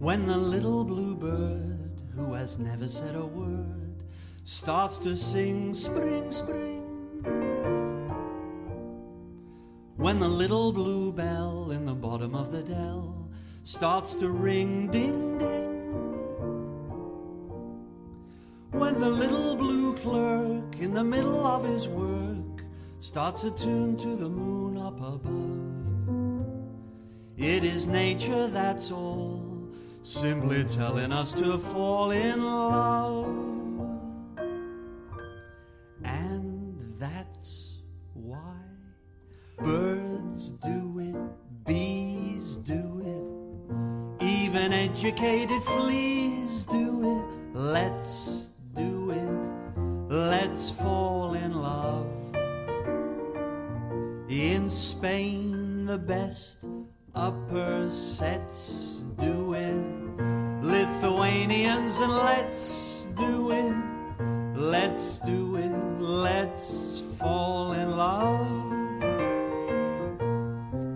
[0.00, 4.02] When the little bluebird, who has never said a word,
[4.42, 6.80] starts to sing spring, spring.
[10.00, 13.19] When the little bluebell in the bottom of the dell
[13.62, 15.70] starts to ring ding, ding.
[18.70, 22.64] When the little blue clerk in the middle of his work
[22.98, 25.30] starts a tune to the moon up above.
[27.36, 29.68] It is nature, that's all,
[30.02, 33.26] simply telling us to fall in love.
[36.04, 37.82] And that's
[38.14, 38.56] why
[39.58, 41.16] birds do it,
[41.66, 41.99] bees
[44.50, 47.24] even educated fleas do it.
[47.54, 52.10] Let's do it, let's fall in love.
[54.28, 56.64] In Spain, the best
[57.14, 59.84] upper sets do it.
[60.64, 63.76] Lithuanians, and let's do it.
[64.56, 65.72] Let's do it.
[66.00, 68.70] Let's fall in love.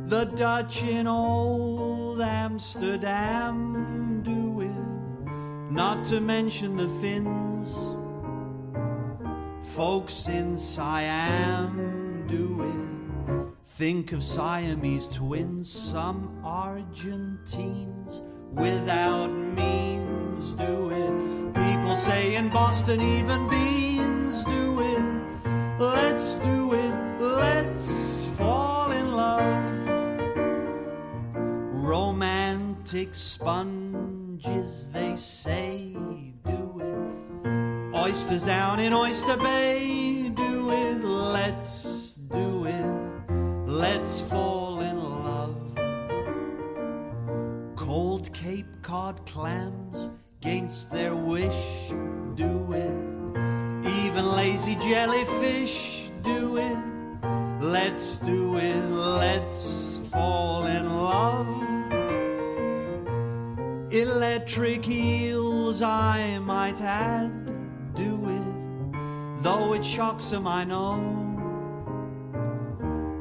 [0.09, 3.72] The Dutch in old Amsterdam
[4.22, 5.72] do it.
[5.72, 7.96] Not to mention the Finns.
[9.74, 12.84] Folks in Siam do it.
[13.64, 21.54] Think of Siamese twins, some Argentines without means do it.
[21.54, 25.80] People say in Boston, even beans do it.
[25.80, 28.03] Let's do it, let's
[32.95, 35.97] Romantic sponges, they say,
[36.45, 37.92] do it.
[37.92, 41.03] Oysters down in Oyster Bay, do it.
[41.03, 42.86] Let's do it.
[43.66, 45.74] Let's fall in love.
[47.74, 50.09] Cold Cape Cod clams,
[50.40, 51.88] against their wish,
[52.36, 52.95] do it.
[54.05, 56.78] Even lazy jellyfish, do it.
[57.61, 58.84] Let's do it.
[58.88, 61.84] Let's fall in love.
[63.95, 67.30] Electric eels, I might add,
[67.95, 70.97] do it, though it shocks him, I know.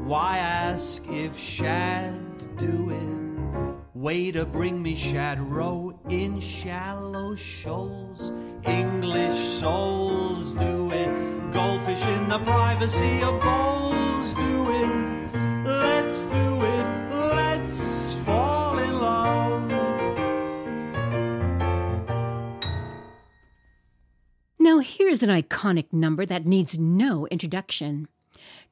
[0.04, 2.16] Why ask if shad
[2.58, 3.94] do it?
[3.94, 8.34] Way to bring me shad row in shallow shoals.
[8.66, 11.08] English souls do it.
[11.52, 15.68] Goldfish in the privacy of bowls do it.
[15.68, 16.73] Let's do it.
[24.64, 28.08] Now, here's an iconic number that needs no introduction.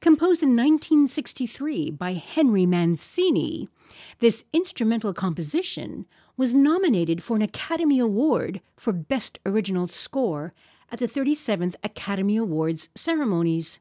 [0.00, 3.68] Composed in 1963 by Henry Mancini,
[4.18, 10.54] this instrumental composition was nominated for an Academy Award for Best Original Score
[10.90, 13.78] at the 37th Academy Awards ceremonies.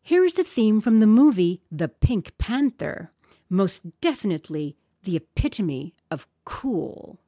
[0.00, 3.12] Here is the theme from the movie The Pink Panther,
[3.50, 7.18] most definitely the epitome of cool.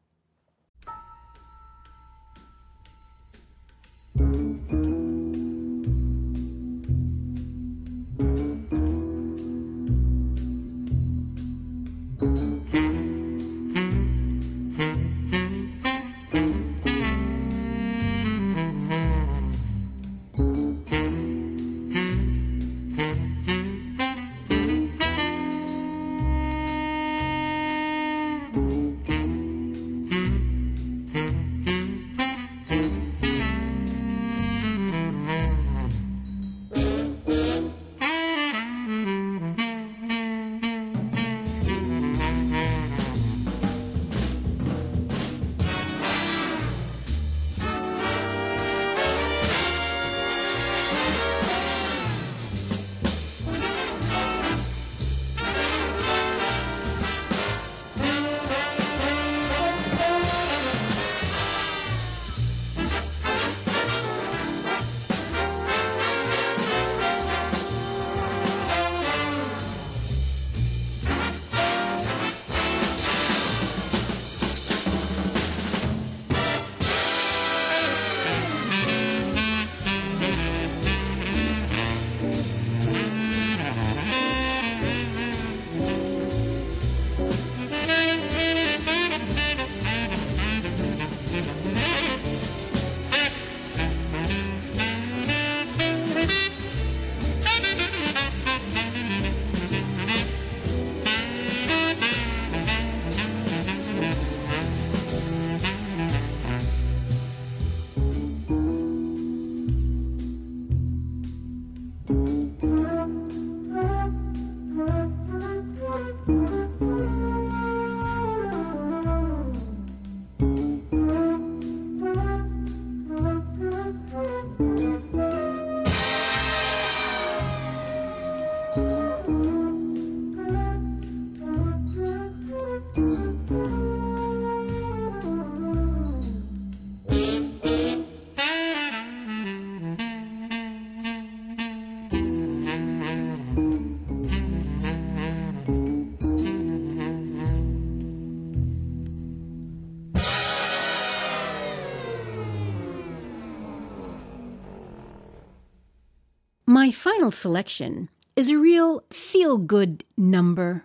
[156.89, 160.85] My final selection is a real feel good number,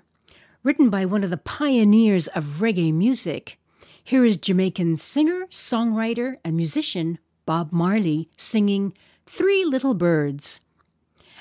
[0.61, 3.57] written by one of the pioneers of reggae music.
[4.03, 8.91] Here is Jamaican singer, songwriter, and musician Bob Marley singing
[9.25, 10.59] Three Little Birds.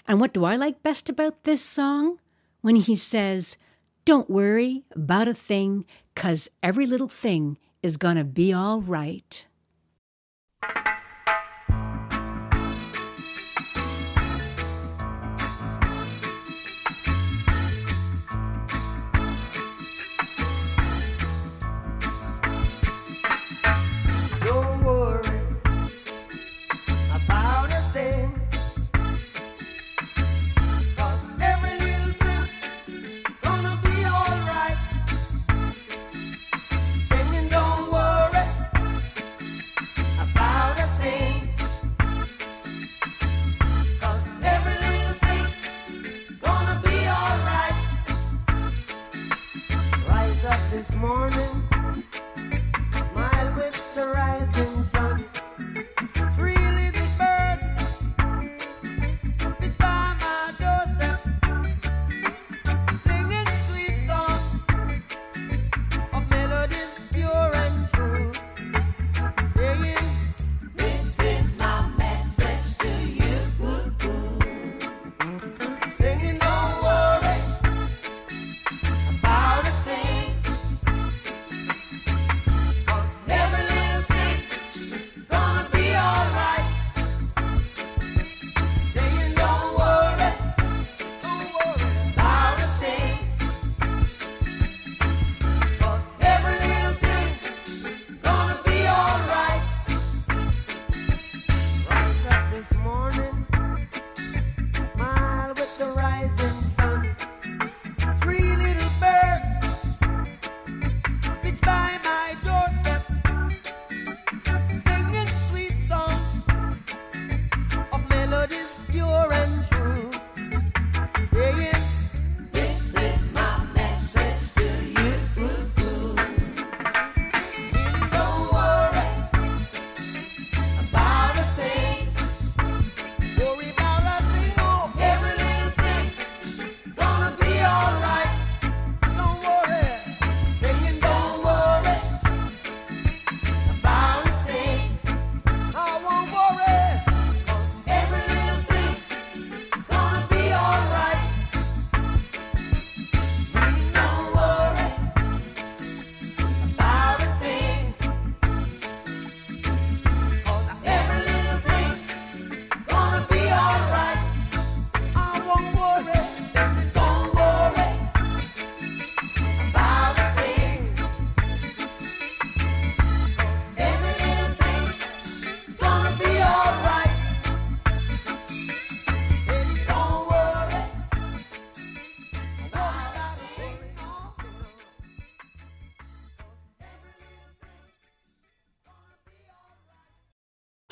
[0.06, 2.20] And what do I like best about this song?
[2.60, 3.58] When he says,
[4.04, 5.84] Don't worry about a thing,
[6.14, 9.44] 'cause every little thing is gonna be all right.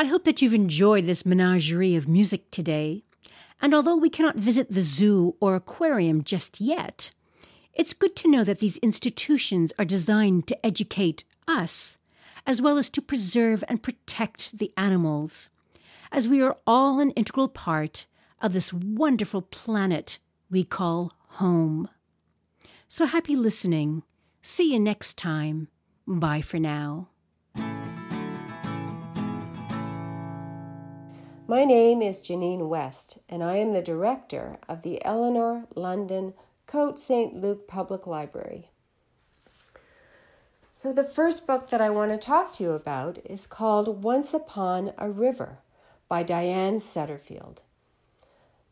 [0.00, 3.04] I hope that you've enjoyed this menagerie of music today.
[3.60, 7.10] And although we cannot visit the zoo or aquarium just yet,
[7.74, 11.98] it's good to know that these institutions are designed to educate us,
[12.46, 15.50] as well as to preserve and protect the animals,
[16.10, 18.06] as we are all an integral part
[18.40, 20.18] of this wonderful planet
[20.50, 21.90] we call home.
[22.88, 24.02] So happy listening.
[24.40, 25.68] See you next time.
[26.06, 27.08] Bye for now.
[31.50, 36.32] My name is Janine West, and I am the director of the Eleanor London
[36.66, 37.34] Cote St.
[37.34, 38.68] Luke Public Library.
[40.72, 44.32] So, the first book that I want to talk to you about is called Once
[44.32, 45.58] Upon a River
[46.08, 47.62] by Diane Setterfield.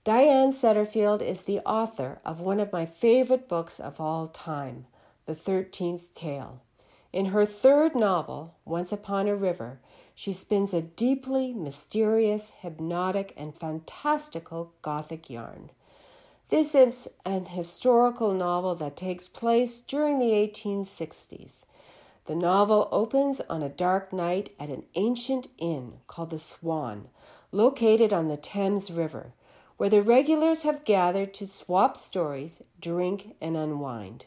[0.05, 4.87] Diane Setterfield is the author of one of my favorite books of all time,
[5.25, 6.63] The Thirteenth Tale.
[7.13, 9.81] In her third novel, Once Upon a River,
[10.19, 15.71] she spins a deeply mysterious, hypnotic, and fantastical Gothic yarn.
[16.49, 21.67] This is an historical novel that takes place during the 1860s.
[22.25, 27.07] The novel opens on a dark night at an ancient inn called the Swan,
[27.53, 29.35] located on the Thames River,
[29.77, 34.27] where the regulars have gathered to swap stories, drink, and unwind.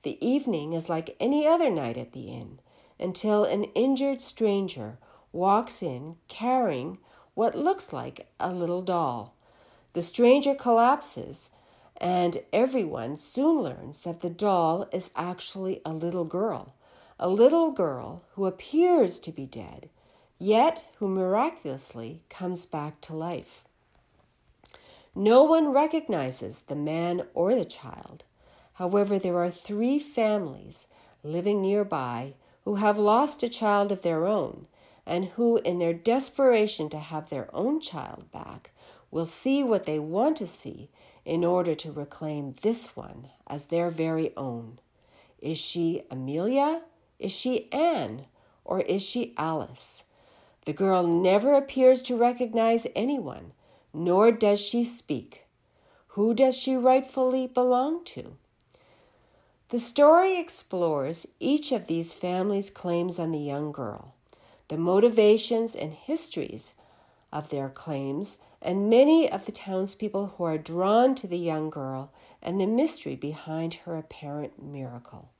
[0.00, 2.58] The evening is like any other night at the inn
[2.98, 4.96] until an injured stranger
[5.36, 6.98] walks in carrying
[7.34, 9.34] what looks like a little doll.
[9.92, 11.50] The stranger collapses,
[11.98, 16.74] and everyone soon learns that the doll is actually a little girl,
[17.20, 19.88] a little girl who appears to be dead,
[20.38, 23.64] yet who miraculously comes back to life.
[25.14, 28.24] No one recognizes the man or the child.
[28.74, 30.86] However, there are three families
[31.22, 32.34] living nearby
[32.64, 34.66] who have lost a child of their own
[35.06, 38.72] and who, in their desperation to have their own child back,
[39.10, 40.90] will see what they want to see
[41.24, 44.78] in order to reclaim this one as their very own.
[45.38, 46.82] Is she Amelia?
[47.18, 48.26] Is she Anne?
[48.64, 50.04] Or is she Alice?
[50.64, 53.52] The girl never appears to recognize anyone,
[53.94, 55.44] nor does she speak.
[56.08, 58.36] Who does she rightfully belong to?
[59.68, 64.15] The story explores each of these families' claims on the young girl
[64.68, 66.74] the motivations and histories
[67.32, 72.12] of their claims, and many of the townspeople who are drawn to the young girl
[72.42, 75.30] and the mystery behind her apparent miracle.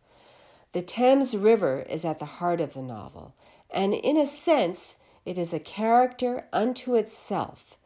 [0.72, 3.35] The Thames River is at the heart of the novel,
[3.70, 7.77] and in a sense, it is a character unto itself.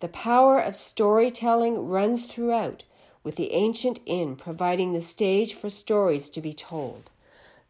[0.00, 2.84] The power of storytelling runs throughout,
[3.22, 7.10] with the ancient inn providing the stage for stories to be told.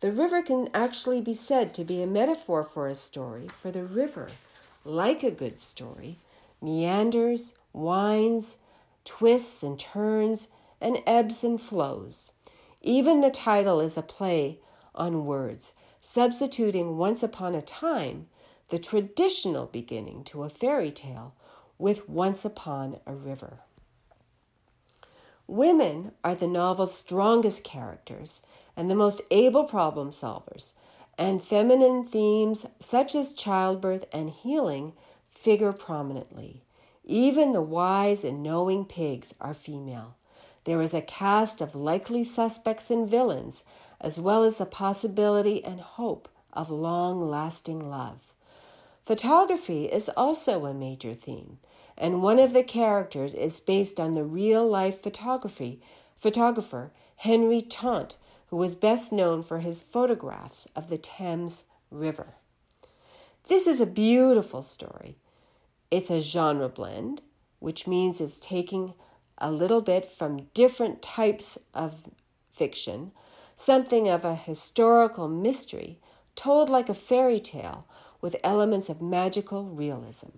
[0.01, 3.85] The river can actually be said to be a metaphor for a story, for the
[3.85, 4.29] river,
[4.85, 6.19] like a good story,
[6.61, 8.59] meanders, winds,
[9.05, 10.49] twists and turns,
[10.81, 12.33] and ebbs and flows.
[12.83, 14.59] Even the title is a play
[14.95, 18.27] on words, substituting once upon a time,
[18.69, 21.35] the traditional beginning to a fairy tale,
[21.79, 23.61] with once upon a river.
[25.47, 28.43] Women are the novel's strongest characters
[28.77, 30.75] and the most able problem solvers,
[31.17, 34.93] and feminine themes such as childbirth and healing
[35.29, 36.63] figure prominently.
[37.05, 40.17] Even the wise and knowing pigs are female.
[40.65, 43.65] There is a cast of likely suspects and villains,
[44.01, 48.35] as well as the possibility and hope of long lasting love.
[49.05, 51.59] Photography is also a major theme,
[51.99, 55.81] and one of the characters is based on the real life photography
[56.17, 58.17] photographer Henry Taunt,
[58.55, 62.35] who was best known for his photographs of the Thames River.
[63.49, 65.17] This is a beautiful story.
[65.91, 67.23] It's a genre blend,
[67.59, 68.95] which means it's taking
[69.39, 72.09] a little bit from different types of
[72.49, 73.11] fiction,
[73.57, 75.99] something of a historical mystery
[76.37, 77.89] told like a fairy tale
[78.21, 80.29] with elements of magical realism.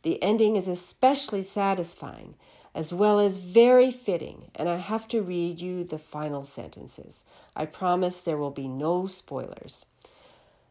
[0.00, 2.36] The ending is especially satisfying
[2.74, 7.24] as well as very fitting, and I have to read you the final sentences.
[7.56, 9.86] I promise there will be no spoilers.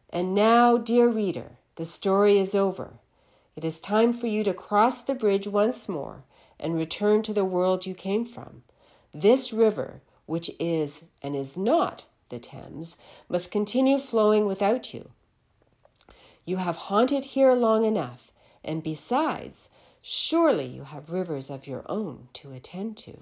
[0.08, 2.94] And now, dear reader, the story is over.
[3.54, 6.24] It is time for you to cross the bridge once more
[6.58, 8.62] and return to the world you came from.
[9.12, 12.96] This river, which is and is not the Thames,
[13.28, 15.10] must continue flowing without you.
[16.44, 18.32] You have haunted here long enough,
[18.64, 19.68] and besides,
[20.02, 23.18] Surely you have rivers of your own to attend to.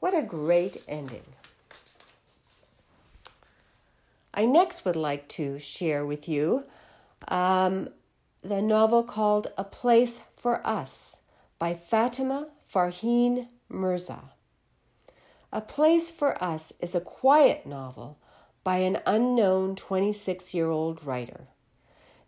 [0.00, 1.24] What a great ending.
[4.32, 6.66] I next would like to share with you
[7.28, 7.88] um,
[8.42, 11.20] the novel called A Place for Us
[11.58, 14.30] by Fatima Farheen Mirza.
[15.52, 18.18] A Place for Us is a quiet novel
[18.62, 21.48] by an unknown 26 year old writer.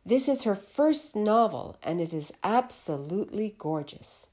[0.04, 4.28] This is her first novel and it is absolutely gorgeous.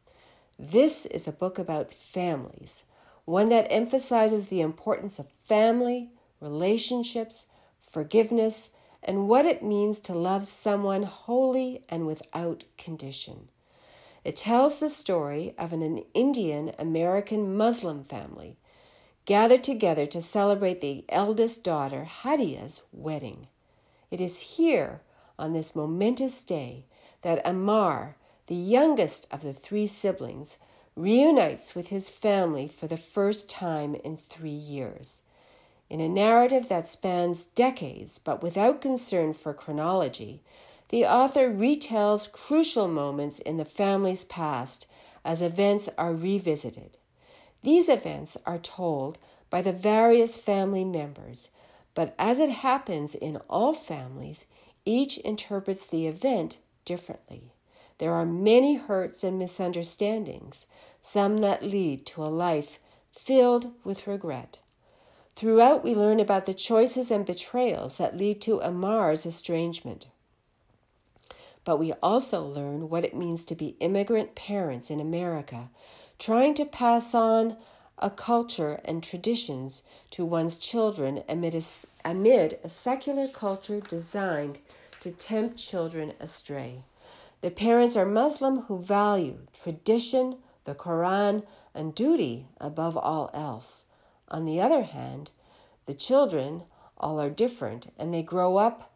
[0.57, 2.86] This is a book about families,
[3.26, 7.47] one that emphasizes the importance of family, relationships,
[7.78, 8.72] forgiveness,
[9.03, 13.49] and what it means to love someone wholly and without condition.
[14.24, 18.57] It tells the story of an Indian American Muslim family
[19.26, 23.47] gathered together to celebrate the eldest daughter, Hadia's, wedding.
[24.09, 25.01] It is here,
[25.38, 26.86] on this momentous day,
[27.22, 28.16] that Amar,
[28.48, 30.58] the youngest of the three siblings,
[30.96, 35.24] reunites with his family for the first time in three years.
[35.90, 40.42] In a narrative that spans decades but without concern for chronology,
[40.90, 44.88] the author retells crucial moments in the family's past
[45.24, 46.98] as events are revisited.
[47.64, 49.18] These events are told
[49.50, 51.50] by the various family members,
[51.96, 54.46] but as it happens in all families,
[54.86, 57.52] each interprets the event differently.
[57.98, 60.68] There are many hurts and misunderstandings,
[61.02, 62.80] some that lead to a life
[63.12, 64.62] filled with regret.
[65.34, 70.08] Throughout, we learn about the choices and betrayals that lead to Amar's estrangement.
[71.64, 75.72] But we also learn what it means to be immigrant parents in America,
[76.20, 77.58] trying to pass on
[78.00, 81.62] a culture and traditions to one's children amid a,
[82.04, 84.60] amid a secular culture designed
[85.00, 86.84] to tempt children astray.
[87.41, 93.86] The parents are Muslim who value tradition, the Quran, and duty above all else.
[94.30, 95.32] On the other hand,
[95.86, 96.64] the children
[96.98, 98.91] all are different and they grow up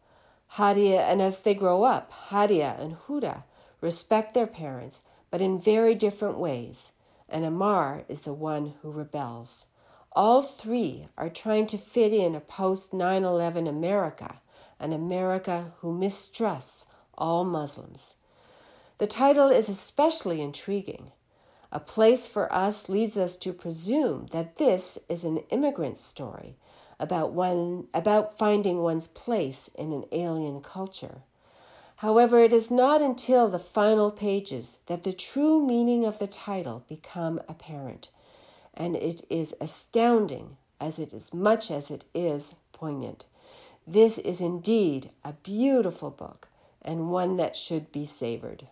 [0.53, 3.43] Hadia, and as they grow up, Hadia and Huda
[3.81, 6.93] respect their parents, but in very different ways,
[7.31, 9.67] and Amar is the one who rebels.
[10.13, 14.41] All three are trying to fit in a post 9 11 America,
[14.79, 18.15] an America who mistrusts all Muslims.
[18.97, 21.11] The title is especially intriguing.
[21.71, 26.57] A place for us leads us to presume that this is an immigrant story
[26.99, 31.21] about one about finding one's place in an alien culture.
[31.99, 36.85] However, it is not until the final pages that the true meaning of the title
[36.87, 38.07] become apparent,
[38.73, 43.25] and it is astounding as it is much as it is poignant.
[43.85, 46.47] This is indeed a beautiful book
[46.81, 48.67] and one that should be savored.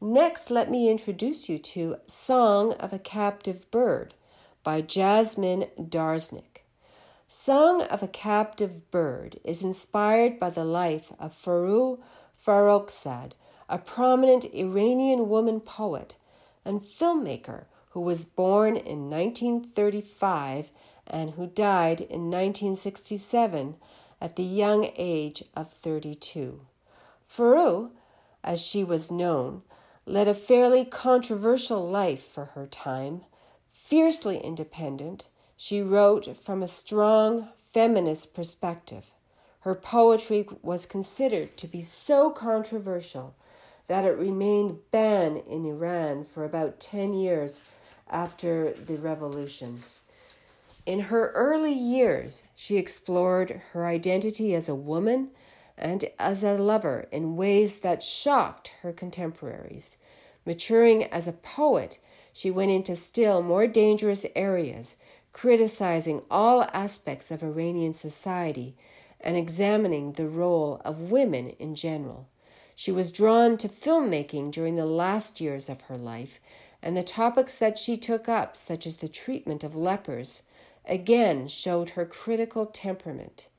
[0.00, 4.14] Next, let me introduce you to Song of a Captive Bird
[4.62, 6.49] by Jasmine Darznik.
[7.32, 11.98] Song of a Captive Bird is inspired by the life of Faru
[12.36, 13.34] Farrokhzad,
[13.68, 16.16] a prominent Iranian woman poet
[16.64, 20.72] and filmmaker who was born in 1935
[21.06, 23.76] and who died in 1967
[24.20, 26.62] at the young age of 32.
[27.28, 27.90] Faru,
[28.42, 29.62] as she was known,
[30.04, 33.20] led a fairly controversial life for her time
[33.70, 35.28] Fiercely independent,
[35.62, 39.12] she wrote from a strong feminist perspective.
[39.60, 43.34] Her poetry was considered to be so controversial
[43.86, 47.60] that it remained banned in Iran for about 10 years
[48.08, 49.82] after the revolution.
[50.86, 55.28] In her early years, she explored her identity as a woman
[55.76, 59.98] and as a lover in ways that shocked her contemporaries.
[60.46, 61.98] Maturing as a poet,
[62.32, 64.96] she went into still more dangerous areas,
[65.32, 68.76] criticizing all aspects of Iranian society
[69.20, 72.28] and examining the role of women in general.
[72.74, 76.40] She was drawn to filmmaking during the last years of her life,
[76.82, 80.42] and the topics that she took up, such as the treatment of lepers,
[80.86, 83.50] again showed her critical temperament.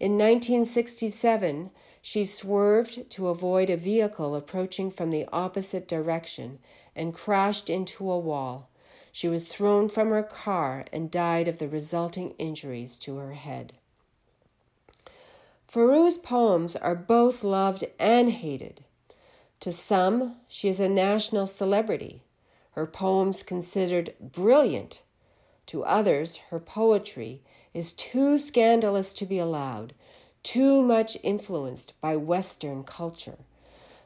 [0.00, 6.58] In 1967, she swerved to avoid a vehicle approaching from the opposite direction
[6.94, 8.70] and crashed into a wall.
[9.16, 13.72] She was thrown from her car and died of the resulting injuries to her head.
[15.66, 18.84] Faru's poems are both loved and hated.
[19.60, 22.24] To some, she is a national celebrity,
[22.72, 25.02] her poems considered brilliant.
[25.68, 27.40] To others, her poetry
[27.72, 29.94] is too scandalous to be allowed,
[30.42, 33.38] too much influenced by Western culture.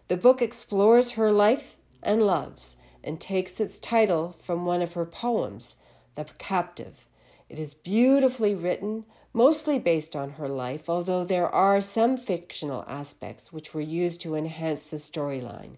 [0.07, 5.07] The book explores her life and loves and takes its title from one of her
[5.07, 5.77] poems,
[6.15, 7.07] The Captive.
[7.49, 13.53] It is beautifully written, mostly based on her life, although there are some fictional aspects
[13.53, 15.77] which were used to enhance the storyline.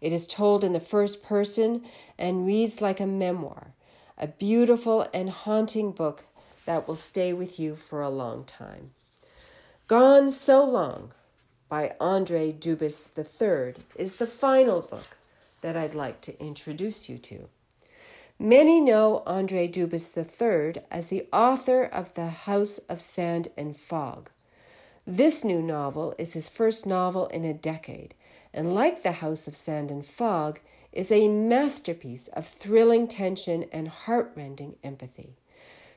[0.00, 1.84] It is told in the first person
[2.18, 3.74] and reads like a memoir,
[4.18, 6.24] a beautiful and haunting book
[6.64, 8.90] that will stay with you for a long time.
[9.86, 11.12] Gone So Long
[11.68, 15.16] by Andre Dubus III is the final book
[15.62, 17.48] that I'd like to introduce you to.
[18.38, 24.30] Many know Andre Dubus III as the author of The House of Sand and Fog.
[25.06, 28.14] This new novel is his first novel in a decade,
[28.52, 30.60] and like The House of Sand and Fog,
[30.92, 35.36] is a masterpiece of thrilling tension and heartrending empathy.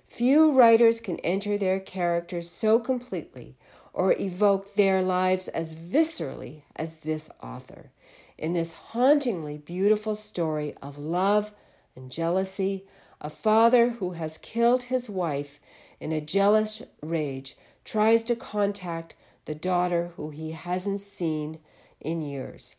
[0.03, 3.55] Few writers can enter their characters so completely
[3.91, 7.91] or evoke their lives as viscerally as this author
[8.37, 11.51] in this hauntingly beautiful story of love
[11.95, 12.83] and jealousy,
[13.21, 15.59] a father who has killed his wife
[15.99, 19.15] in a jealous rage tries to contact
[19.45, 21.59] the daughter who he hasn't seen
[22.01, 22.75] in years.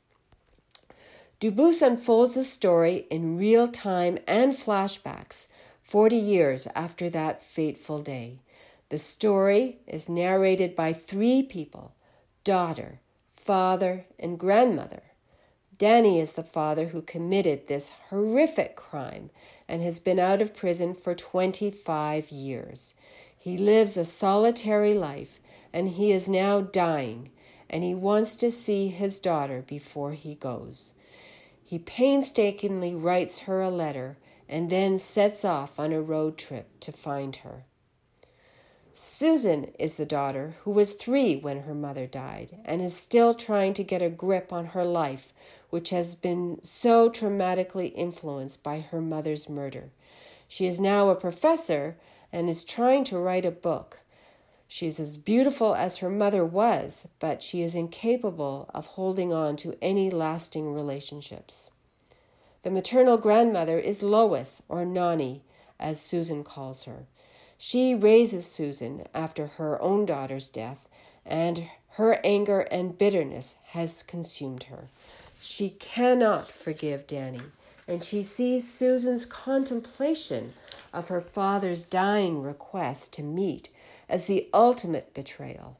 [1.40, 5.48] Dubus unfolds the story in real time and flashbacks
[5.80, 8.40] 40 years after that fateful day.
[8.88, 11.94] The story is narrated by three people
[12.44, 13.00] daughter,
[13.32, 15.02] father, and grandmother.
[15.78, 19.30] Danny is the father who committed this horrific crime
[19.68, 22.94] and has been out of prison for 25 years.
[23.36, 25.38] He lives a solitary life
[25.72, 27.30] and he is now dying,
[27.68, 30.96] and he wants to see his daughter before he goes.
[31.62, 34.16] He painstakingly writes her a letter
[34.48, 37.64] and then sets off on a road trip to find her.
[38.98, 43.74] Susan is the daughter who was three when her mother died and is still trying
[43.74, 45.34] to get a grip on her life,
[45.68, 49.90] which has been so traumatically influenced by her mother's murder.
[50.48, 51.98] She is now a professor
[52.32, 54.00] and is trying to write a book.
[54.66, 59.56] She is as beautiful as her mother was, but she is incapable of holding on
[59.56, 61.70] to any lasting relationships.
[62.62, 65.42] The maternal grandmother is Lois, or Nani,
[65.78, 67.04] as Susan calls her.
[67.58, 70.88] She raises Susan after her own daughter's death,
[71.24, 74.88] and her anger and bitterness has consumed her.
[75.40, 77.42] She cannot forgive Danny,
[77.88, 80.52] and she sees Susan's contemplation
[80.92, 83.70] of her father's dying request to meet
[84.08, 85.78] as the ultimate betrayal.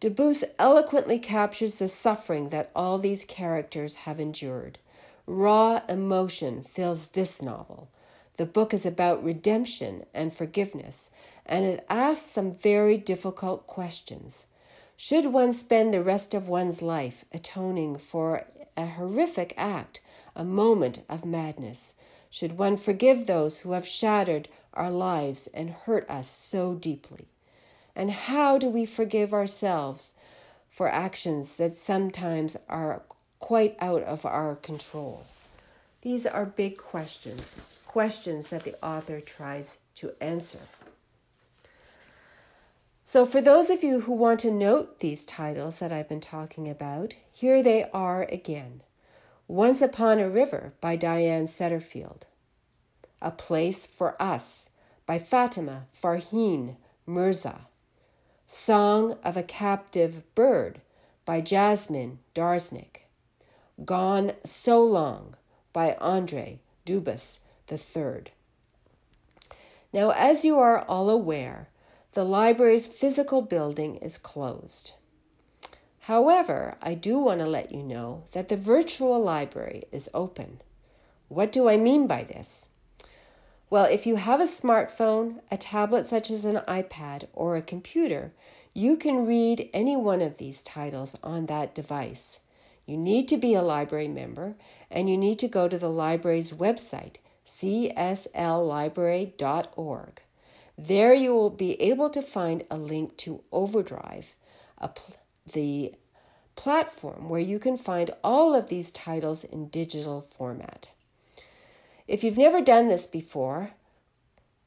[0.00, 4.78] Dubus eloquently captures the suffering that all these characters have endured.
[5.26, 7.88] Raw emotion fills this novel,
[8.40, 11.10] the book is about redemption and forgiveness,
[11.44, 14.46] and it asks some very difficult questions.
[14.96, 18.46] Should one spend the rest of one's life atoning for
[18.78, 20.00] a horrific act,
[20.34, 21.92] a moment of madness?
[22.30, 27.26] Should one forgive those who have shattered our lives and hurt us so deeply?
[27.94, 30.14] And how do we forgive ourselves
[30.66, 33.02] for actions that sometimes are
[33.38, 35.26] quite out of our control?
[36.02, 40.60] These are big questions questions that the author tries to answer.
[43.02, 46.68] So, for those of you who want to note these titles that I've been talking
[46.68, 48.82] about, here they are again.
[49.48, 52.22] Once Upon a River by Diane Setterfield,
[53.20, 54.70] A Place for Us
[55.06, 57.66] by Fatima Farheen Mirza,
[58.46, 60.80] Song of a Captive Bird
[61.24, 63.06] by Jasmine Darznik,
[63.84, 65.34] Gone So Long
[65.72, 67.40] by Andre Dubus
[67.70, 68.32] III.
[69.92, 71.68] Now, as you are all aware,
[72.12, 74.94] the library's physical building is closed.
[76.00, 80.60] However, I do want to let you know that the virtual library is open.
[81.28, 82.70] What do I mean by this?
[83.68, 88.32] Well, if you have a smartphone, a tablet such as an iPad, or a computer,
[88.74, 92.40] you can read any one of these titles on that device.
[92.86, 94.56] You need to be a library member
[94.90, 100.22] and you need to go to the library's website csllibrary.org.
[100.78, 104.34] There you will be able to find a link to Overdrive,
[104.80, 105.16] pl-
[105.52, 105.94] the
[106.54, 110.92] platform where you can find all of these titles in digital format.
[112.06, 113.70] If you've never done this before,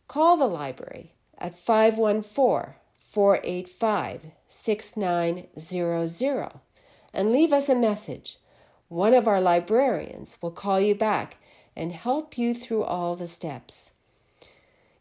[0.08, 6.52] call the library at 514 485 6900
[7.14, 8.38] and leave us a message.
[8.88, 11.38] One of our librarians will call you back
[11.76, 13.94] and help you through all the steps.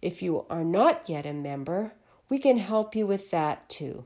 [0.01, 1.93] If you are not yet a member,
[2.29, 4.05] we can help you with that too.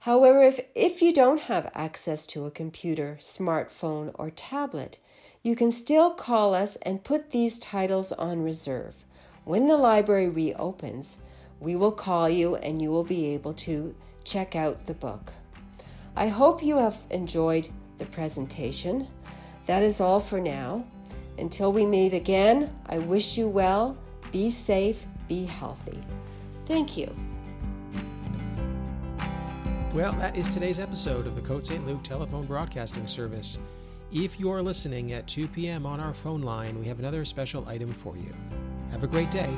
[0.00, 4.98] However, if, if you don't have access to a computer, smartphone, or tablet,
[5.42, 9.04] you can still call us and put these titles on reserve.
[9.44, 11.18] When the library reopens,
[11.60, 15.32] we will call you and you will be able to check out the book.
[16.16, 19.08] I hope you have enjoyed the presentation.
[19.66, 20.84] That is all for now.
[21.38, 23.96] Until we meet again, I wish you well,
[24.30, 25.98] be safe, be healthy.
[26.66, 27.14] Thank you.
[29.92, 31.86] Well, that is today's episode of the Côte St.
[31.86, 33.58] Luc telephone broadcasting service.
[34.12, 35.86] If you are listening at 2 p.m.
[35.86, 38.32] on our phone line, we have another special item for you.
[38.92, 39.52] Have a great day.